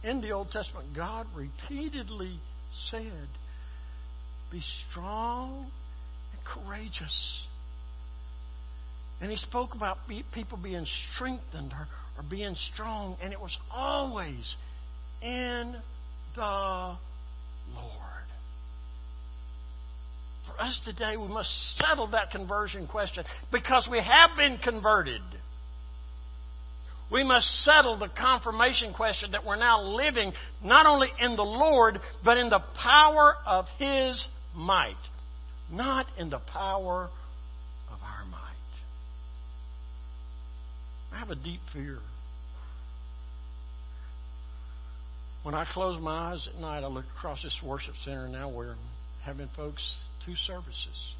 in 0.02 0.20
the 0.20 0.30
Old 0.30 0.50
Testament, 0.50 0.94
God 0.94 1.26
repeatedly 1.34 2.40
said, 2.90 3.28
Be 4.50 4.62
strong 4.90 5.70
and 6.32 6.40
courageous. 6.44 7.42
And 9.20 9.30
he 9.30 9.36
spoke 9.38 9.74
about 9.74 9.98
people 10.32 10.58
being 10.58 10.86
strengthened 11.14 11.72
or, 11.72 11.88
or 12.16 12.22
being 12.28 12.54
strong, 12.72 13.16
and 13.20 13.32
it 13.32 13.40
was 13.40 13.56
always 13.72 14.44
in 15.20 15.76
the 16.36 16.96
Lord. 17.74 18.08
For 20.46 20.62
us 20.62 20.78
today, 20.84 21.16
we 21.16 21.28
must 21.28 21.50
settle 21.78 22.06
that 22.08 22.30
conversion 22.30 22.86
question 22.86 23.24
because 23.50 23.88
we 23.90 23.98
have 23.98 24.36
been 24.36 24.58
converted. 24.58 25.22
We 27.10 27.24
must 27.24 27.46
settle 27.64 27.98
the 27.98 28.08
confirmation 28.08 28.92
question 28.92 29.30
that 29.32 29.44
we're 29.44 29.56
now 29.56 29.82
living 29.82 30.32
not 30.62 30.86
only 30.86 31.08
in 31.20 31.36
the 31.36 31.44
Lord, 31.44 32.00
but 32.22 32.36
in 32.36 32.50
the 32.50 32.60
power 32.82 33.34
of 33.46 33.66
His 33.78 34.28
might, 34.54 34.96
not 35.70 36.06
in 36.18 36.28
the 36.28 36.38
power 36.38 37.08
of 37.90 37.98
our 38.02 38.24
might. 38.26 38.38
I 41.12 41.18
have 41.18 41.30
a 41.30 41.34
deep 41.34 41.60
fear. 41.72 41.98
When 45.44 45.54
I 45.54 45.64
close 45.72 45.98
my 46.00 46.32
eyes 46.32 46.46
at 46.52 46.60
night, 46.60 46.84
I 46.84 46.88
look 46.88 47.06
across 47.16 47.42
this 47.42 47.56
worship 47.64 47.94
center 48.04 48.28
now 48.28 48.50
where 48.50 48.72
I'm 48.72 48.78
having 49.24 49.48
folks 49.56 49.82
two 50.26 50.34
services. 50.46 51.14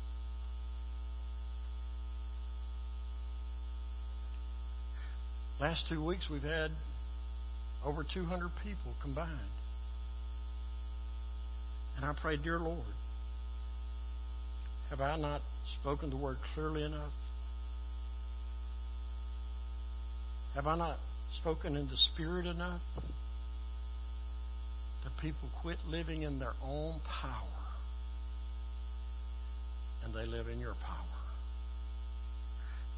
Last 5.61 5.85
two 5.89 6.05
weeks, 6.05 6.25
we've 6.31 6.43
had 6.43 6.71
over 7.85 8.05
200 8.05 8.51
people 8.63 8.93
combined. 9.03 9.31
And 11.97 12.05
I 12.05 12.13
pray, 12.13 12.37
Dear 12.37 12.61
Lord, 12.61 12.79
have 14.91 15.01
I 15.01 15.17
not 15.17 15.43
spoken 15.81 16.11
the 16.11 16.17
word 16.17 16.39
clearly 16.55 16.85
enough? 16.85 17.13
Have 20.55 20.67
I 20.67 20.77
not 20.77 20.99
spoken 21.41 21.77
in 21.77 21.89
the 21.89 21.97
Spirit 22.15 22.47
enough? 22.47 22.81
That 25.05 25.17
people 25.21 25.49
quit 25.61 25.79
living 25.89 26.23
in 26.23 26.39
their 26.39 26.55
own 26.65 27.01
power 27.21 27.59
and 30.05 30.15
they 30.15 30.25
live 30.25 30.49
in 30.49 30.59
your 30.61 30.75
power 30.75 31.28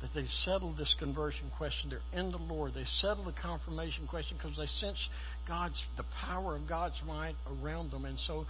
that 0.00 0.10
they 0.14 0.26
settled 0.44 0.78
this 0.78 0.94
conversion 0.98 1.50
question. 1.58 1.90
They're 1.90 2.20
in 2.20 2.30
the 2.30 2.38
Lord. 2.38 2.72
They 2.74 2.86
settled 3.00 3.26
the 3.26 3.34
confirmation 3.40 4.06
question 4.06 4.38
because 4.40 4.56
they 4.56 4.66
sense 4.86 4.98
God's 5.46 5.80
the 5.96 6.04
power 6.26 6.56
of 6.56 6.68
God's 6.68 7.00
might 7.06 7.34
around 7.62 7.90
them, 7.90 8.04
and 8.04 8.18
so 8.26 8.46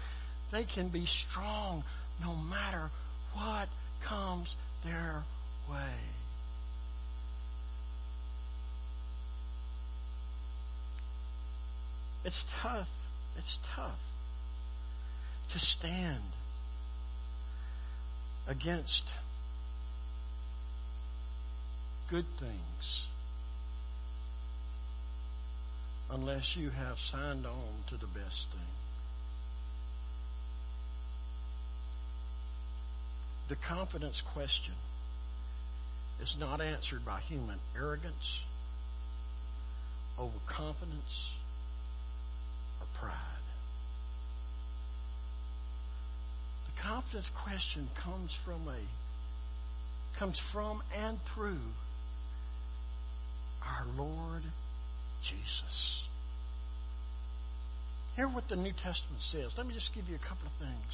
they 0.53 0.65
can 0.65 0.89
be 0.89 1.07
strong 1.31 1.83
no 2.21 2.35
matter 2.35 2.91
what 3.35 3.69
comes 4.09 4.49
their 4.85 5.25
way. 5.69 5.95
It's 12.25 12.45
tough. 12.63 12.89
It's 13.37 13.59
tough 13.75 13.99
to 15.53 15.59
stand 15.79 16.23
against 18.47 19.03
good 22.11 22.27
things 22.41 23.05
unless 26.11 26.57
you 26.57 26.71
have 26.71 26.97
signed 27.13 27.47
on 27.47 27.85
to 27.89 27.97
the 27.97 28.07
best 28.07 28.47
thing. 28.53 28.75
The 33.49 33.57
confidence 33.69 34.21
question 34.35 34.75
is 36.21 36.35
not 36.39 36.61
answered 36.61 37.05
by 37.05 37.21
human 37.21 37.59
arrogance, 37.77 38.15
overconfidence, 40.19 41.15
or 42.81 42.87
pride. 43.01 43.15
The 46.67 46.83
confidence 46.83 47.27
question 47.45 47.89
comes 48.03 48.31
from 48.45 48.67
a 48.69 48.79
comes 50.19 50.41
from 50.53 50.83
and 50.97 51.19
through 51.35 51.61
our 53.63 53.87
Lord 53.97 54.43
Jesus. 55.29 56.01
Hear 58.17 58.29
what 58.29 58.49
the 58.49 58.57
New 58.57 58.73
Testament 58.73 59.23
says. 59.31 59.53
Let 59.57 59.67
me 59.67 59.75
just 59.75 59.91
give 59.95 60.09
you 60.09 60.17
a 60.17 60.29
couple 60.29 60.47
of 60.47 60.53
things. 60.59 60.93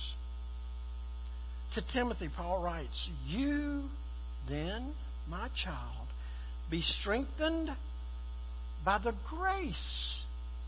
To 1.75 1.93
Timothy, 1.93 2.31
Paul 2.35 2.63
writes, 2.63 3.09
You 3.27 3.85
then, 4.49 4.95
my 5.29 5.49
child, 5.65 6.07
be 6.71 6.83
strengthened 7.01 7.71
by 8.85 8.99
the 8.99 9.13
grace 9.29 9.75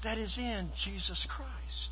that 0.04 0.18
is 0.18 0.36
in 0.36 0.70
Jesus 0.84 1.18
Christ. 1.28 1.90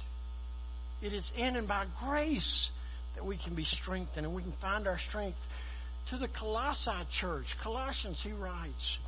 It 1.03 1.13
is 1.13 1.25
in 1.37 1.57
and 1.57 1.69
by 1.69 1.87
grace 2.05 2.69
that 3.15 3.25
we 3.25 3.39
can 3.39 3.55
be 3.55 3.65
strengthened 3.83 4.27
and 4.27 4.35
we 4.35 4.43
can 4.43 4.55
find 4.61 4.87
our 4.87 4.99
strength. 5.09 5.39
To 6.11 6.19
the 6.19 6.29
Colossae 6.29 6.91
church, 7.21 7.47
Colossians, 7.63 8.19
he 8.23 8.33
writes, 8.33 8.99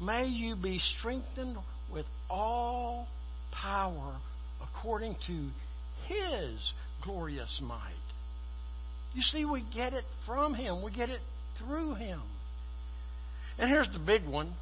May 0.00 0.26
you 0.26 0.56
be 0.56 0.80
strengthened 0.98 1.58
with 1.92 2.06
all 2.30 3.06
power 3.52 4.16
according 4.62 5.16
to 5.26 5.48
his 6.06 6.58
glorious 7.02 7.60
might. 7.62 7.94
You 9.14 9.22
see, 9.22 9.44
we 9.44 9.64
get 9.74 9.92
it 9.92 10.04
from 10.24 10.54
him, 10.54 10.82
we 10.82 10.90
get 10.90 11.10
it 11.10 11.20
through 11.58 11.94
him. 11.96 12.22
And 13.58 13.68
here's 13.68 13.92
the 13.92 13.98
big 13.98 14.26
one. 14.26 14.54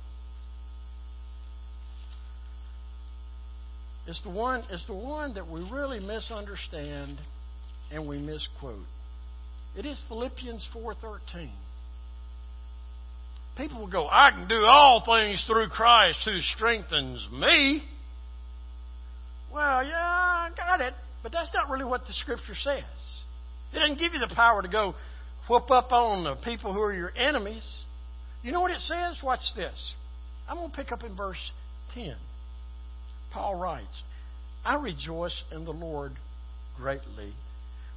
It's 4.09 4.23
the 4.23 4.31
one, 4.31 4.65
it's 4.71 4.87
the 4.87 4.95
one 4.95 5.35
that 5.35 5.49
we 5.49 5.61
really 5.71 6.01
misunderstand 6.01 7.19
and 7.93 8.09
we 8.09 8.19
misquote. 8.19 8.87
It 9.77 9.85
is 9.85 10.01
Philippians 10.09 10.67
4:13. 10.75 11.51
People 13.59 13.81
will 13.81 13.89
go, 13.89 14.09
"I 14.09 14.31
can 14.31 14.47
do 14.49 14.65
all 14.65 15.01
things 15.01 15.43
through 15.47 15.69
Christ 15.69 16.21
who 16.25 16.41
strengthens 16.55 17.29
me." 17.31 17.87
Well, 19.53 19.85
yeah, 19.85 19.99
I 19.99 20.51
got 20.57 20.81
it, 20.81 20.95
but 21.23 21.33
that's 21.33 21.53
not 21.53 21.69
really 21.69 21.85
what 21.85 22.07
the 22.07 22.13
scripture 22.13 22.55
says. 22.55 22.85
It 23.73 23.79
doesn't 23.81 23.99
give 23.99 24.15
you 24.15 24.21
the 24.21 24.35
power 24.35 24.63
to 24.63 24.69
go 24.69 24.95
whoop 25.49 25.71
up 25.71 25.93
on 25.93 26.25
the 26.25 26.37
people 26.37 26.73
who 26.73 26.81
are 26.81 26.93
your 26.93 27.13
enemies. 27.17 27.65
You 28.43 28.53
know 28.53 28.61
what 28.61 28.71
it 28.71 28.81
says? 28.81 29.21
Watch 29.23 29.41
this. 29.57 29.95
I'm 30.49 30.57
going 30.57 30.71
to 30.71 30.77
pick 30.77 30.93
up 30.93 31.03
in 31.03 31.17
verse 31.17 31.51
10. 31.95 32.17
Paul 33.33 33.57
writes, 33.57 34.03
I 34.65 34.77
rejoice 34.77 35.43
in 35.51 35.65
the 35.65 35.73
Lord 35.73 36.13
greatly 36.77 37.35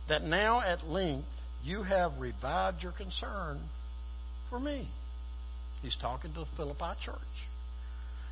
that 0.09 0.23
now 0.23 0.61
at 0.61 0.87
length 0.87 1.27
you 1.63 1.83
have 1.83 2.17
revived 2.19 2.81
your 2.81 2.91
concern 2.93 3.69
for 4.49 4.59
me. 4.59 4.89
He's 5.81 5.95
talking 6.01 6.33
to 6.33 6.41
the 6.41 6.45
Philippi 6.57 6.93
church. 7.03 7.17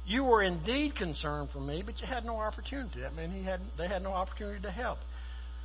You 0.06 0.24
were 0.24 0.44
indeed 0.44 0.96
concerned 0.96 1.50
for 1.52 1.60
me, 1.60 1.84
but 1.86 2.00
you 2.00 2.08
had 2.08 2.26
no 2.26 2.38
opportunity. 2.38 3.06
I 3.06 3.12
mean, 3.12 3.32
he 3.32 3.44
had, 3.44 3.60
they 3.78 3.88
had 3.88 4.02
no 4.02 4.12
opportunity 4.12 4.62
to 4.62 4.72
help. 4.72 5.00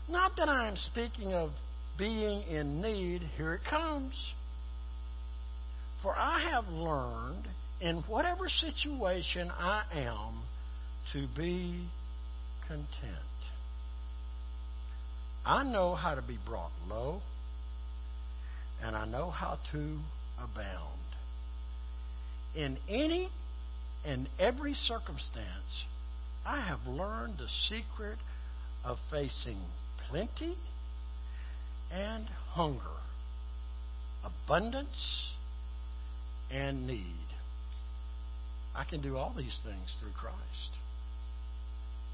Not 0.08 0.36
that 0.36 0.48
I 0.48 0.68
am 0.68 0.76
speaking 0.76 1.32
of 1.32 1.50
being 1.98 2.42
in 2.42 2.82
need. 2.82 3.22
Here 3.36 3.54
it 3.54 3.62
comes. 3.68 4.14
For 6.02 6.14
I 6.14 6.50
have 6.50 6.68
learned 6.68 7.48
in 7.80 7.96
whatever 8.06 8.48
situation 8.48 9.50
I 9.50 9.82
am 9.94 10.42
to 11.12 11.26
be 11.34 11.88
content. 12.66 12.88
I 15.46 15.62
know 15.62 15.94
how 15.94 16.14
to 16.14 16.22
be 16.22 16.38
brought 16.46 16.72
low, 16.88 17.20
and 18.82 18.96
I 18.96 19.06
know 19.06 19.30
how 19.30 19.58
to 19.72 19.98
abound. 20.38 21.03
In 22.54 22.78
any 22.88 23.30
and 24.04 24.28
every 24.38 24.74
circumstance, 24.74 25.84
I 26.46 26.60
have 26.60 26.86
learned 26.86 27.38
the 27.38 27.48
secret 27.68 28.18
of 28.84 28.98
facing 29.10 29.58
plenty 30.08 30.56
and 31.90 32.26
hunger, 32.52 33.00
abundance 34.24 35.32
and 36.50 36.86
need. 36.86 37.26
I 38.74 38.84
can 38.84 39.00
do 39.00 39.16
all 39.16 39.32
these 39.36 39.56
things 39.64 39.90
through 40.00 40.12
Christ 40.12 40.72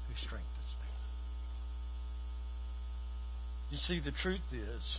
who 0.07 0.13
strengthens 0.15 0.47
me. 0.81 0.89
You 3.71 3.77
see, 3.87 3.99
the 3.99 4.15
truth 4.21 4.41
is, 4.51 4.97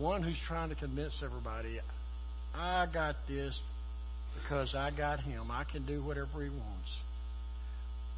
one 0.00 0.22
who's 0.22 0.38
trying 0.48 0.70
to 0.70 0.74
convince 0.74 1.12
everybody, 1.22 1.78
I 2.54 2.86
got 2.92 3.16
this 3.28 3.58
because 4.34 4.74
I 4.74 4.90
got 4.90 5.20
him. 5.20 5.50
I 5.50 5.64
can 5.64 5.84
do 5.86 6.02
whatever 6.02 6.42
he 6.42 6.48
wants 6.48 6.88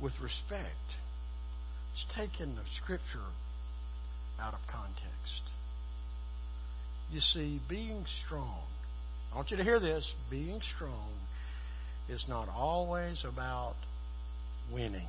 with 0.00 0.12
respect. 0.22 0.66
It's 1.92 2.04
taking 2.16 2.54
the 2.54 2.62
scripture 2.82 3.28
out 4.40 4.54
of 4.54 4.60
context. 4.70 5.42
You 7.10 7.20
see, 7.20 7.60
being 7.68 8.06
strong, 8.24 8.62
I 9.32 9.36
want 9.36 9.50
you 9.50 9.56
to 9.58 9.64
hear 9.64 9.80
this 9.80 10.06
being 10.30 10.60
strong 10.76 11.10
is 12.08 12.24
not 12.28 12.48
always 12.48 13.18
about 13.24 13.74
winning, 14.72 15.08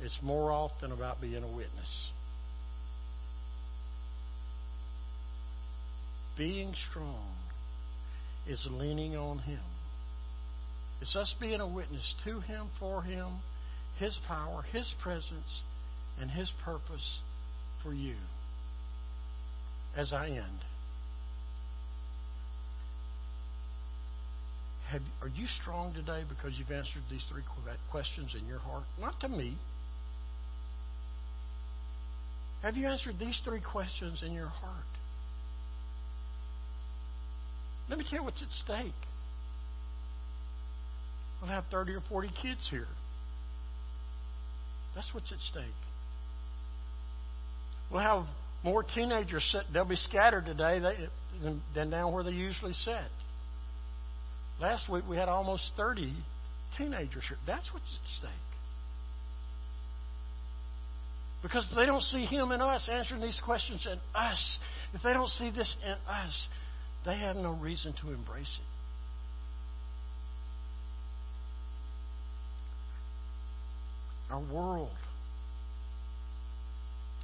it's 0.00 0.16
more 0.22 0.50
often 0.50 0.92
about 0.92 1.20
being 1.20 1.42
a 1.42 1.48
witness. 1.48 2.10
Being 6.36 6.74
strong 6.90 7.36
is 8.46 8.60
leaning 8.70 9.16
on 9.16 9.38
Him. 9.38 9.60
It's 11.00 11.14
us 11.14 11.32
being 11.40 11.60
a 11.60 11.66
witness 11.66 12.14
to 12.24 12.40
Him, 12.40 12.68
for 12.80 13.02
Him, 13.02 13.40
His 13.98 14.16
power, 14.26 14.62
His 14.72 14.90
presence, 15.02 15.62
and 16.20 16.30
His 16.30 16.50
purpose 16.64 17.20
for 17.82 17.92
you. 17.92 18.16
As 19.96 20.12
I 20.12 20.26
end, 20.26 20.64
have, 24.90 25.02
are 25.22 25.28
you 25.28 25.46
strong 25.62 25.94
today 25.94 26.24
because 26.28 26.58
you've 26.58 26.70
answered 26.70 27.02
these 27.10 27.22
three 27.30 27.44
questions 27.90 28.30
in 28.38 28.48
your 28.48 28.58
heart? 28.58 28.84
Not 29.00 29.20
to 29.20 29.28
me. 29.28 29.56
Have 32.62 32.76
you 32.76 32.88
answered 32.88 33.18
these 33.20 33.38
three 33.44 33.60
questions 33.60 34.20
in 34.24 34.32
your 34.32 34.48
heart? 34.48 34.84
Let 37.88 37.98
me 37.98 38.04
tell 38.08 38.20
you 38.20 38.24
what's 38.24 38.42
at 38.42 38.48
stake. 38.64 38.92
We'll 41.40 41.50
have 41.50 41.64
30 41.70 41.92
or 41.92 42.02
40 42.08 42.30
kids 42.40 42.60
here. 42.70 42.86
That's 44.94 45.08
what's 45.12 45.30
at 45.30 45.38
stake. 45.50 45.64
We'll 47.90 48.02
have 48.02 48.24
more 48.62 48.82
teenagers. 48.82 49.46
Sit, 49.52 49.62
they'll 49.72 49.84
be 49.84 49.96
scattered 49.96 50.46
today 50.46 50.80
than, 51.74 51.90
down 51.90 52.12
where 52.12 52.24
they 52.24 52.30
usually 52.30 52.72
sit. 52.72 52.94
Last 54.60 54.88
week 54.88 55.04
we 55.08 55.16
had 55.16 55.28
almost 55.28 55.64
30 55.76 56.14
teenagers 56.78 57.22
here. 57.28 57.38
That's 57.46 57.66
what's 57.72 57.84
at 57.84 58.18
stake. 58.18 58.30
Because 61.42 61.68
they 61.76 61.84
don't 61.84 62.02
see 62.02 62.24
Him 62.24 62.52
in 62.52 62.62
us 62.62 62.88
answering 62.90 63.20
these 63.20 63.38
questions 63.44 63.84
in 63.84 63.98
us, 64.14 64.58
if 64.94 65.02
they 65.02 65.12
don't 65.12 65.28
see 65.28 65.50
this 65.50 65.76
in 65.84 65.92
us, 66.10 66.32
they 67.04 67.18
have 67.18 67.36
no 67.36 67.52
reason 67.52 67.92
to 68.00 68.12
embrace 68.12 68.58
it. 68.58 68.64
Our 74.32 74.40
world, 74.40 74.96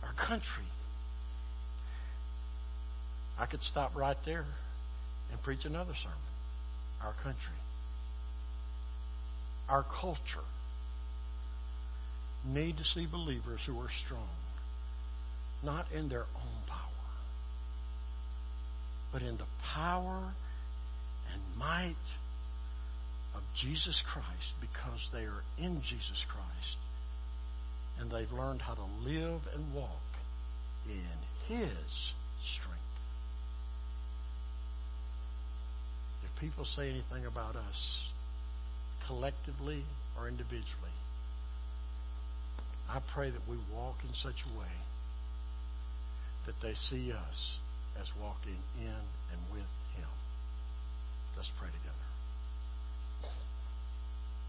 our 0.03 0.13
country. 0.27 0.65
I 3.39 3.47
could 3.47 3.63
stop 3.63 3.97
right 3.97 4.19
there 4.27 4.45
and 5.33 5.43
preach 5.43 5.65
another 5.65 5.95
sermon. 6.03 6.19
Our 7.03 7.15
country, 7.15 7.57
our 9.69 9.83
culture 9.83 10.45
need 12.45 12.77
to 12.77 12.85
see 12.85 13.07
believers 13.07 13.61
who 13.67 13.81
are 13.81 13.91
strong, 14.05 14.29
not 15.63 15.87
in 15.91 16.11
their 16.11 16.27
own 16.37 16.60
but 19.13 19.23
in 19.23 19.37
the 19.37 19.47
power 19.75 20.33
and 21.33 21.43
might 21.59 21.95
of 23.35 23.43
Jesus 23.61 24.03
Christ 24.13 24.55
because 24.61 25.01
they 25.13 25.25
are 25.25 25.43
in 25.59 25.83
Jesus 25.83 26.25
Christ 26.29 26.77
and 27.99 28.11
they've 28.11 28.33
learned 28.33 28.63
how 28.63 28.75
to 28.75 28.85
live 29.05 29.41
and 29.55 29.75
walk 29.75 29.91
in 30.87 31.55
His 31.55 31.69
strength. 32.57 32.81
If 36.25 36.41
people 36.41 36.67
say 36.77 36.89
anything 36.89 37.27
about 37.27 37.57
us, 37.57 37.99
collectively 39.07 39.85
or 40.19 40.29
individually, 40.29 40.97
I 42.89 43.01
pray 43.15 43.31
that 43.31 43.49
we 43.49 43.57
walk 43.73 43.97
in 44.03 44.15
such 44.23 44.37
a 44.47 44.59
way 44.59 44.73
that 46.47 46.55
they 46.63 46.75
see 46.91 47.13
us 47.13 47.57
as 48.01 48.09
walking 48.17 48.59
in 48.81 49.03
and 49.31 49.41
with 49.53 49.69
Him. 49.95 50.09
Let's 51.37 51.51
pray 51.59 51.69
together. 51.69 52.10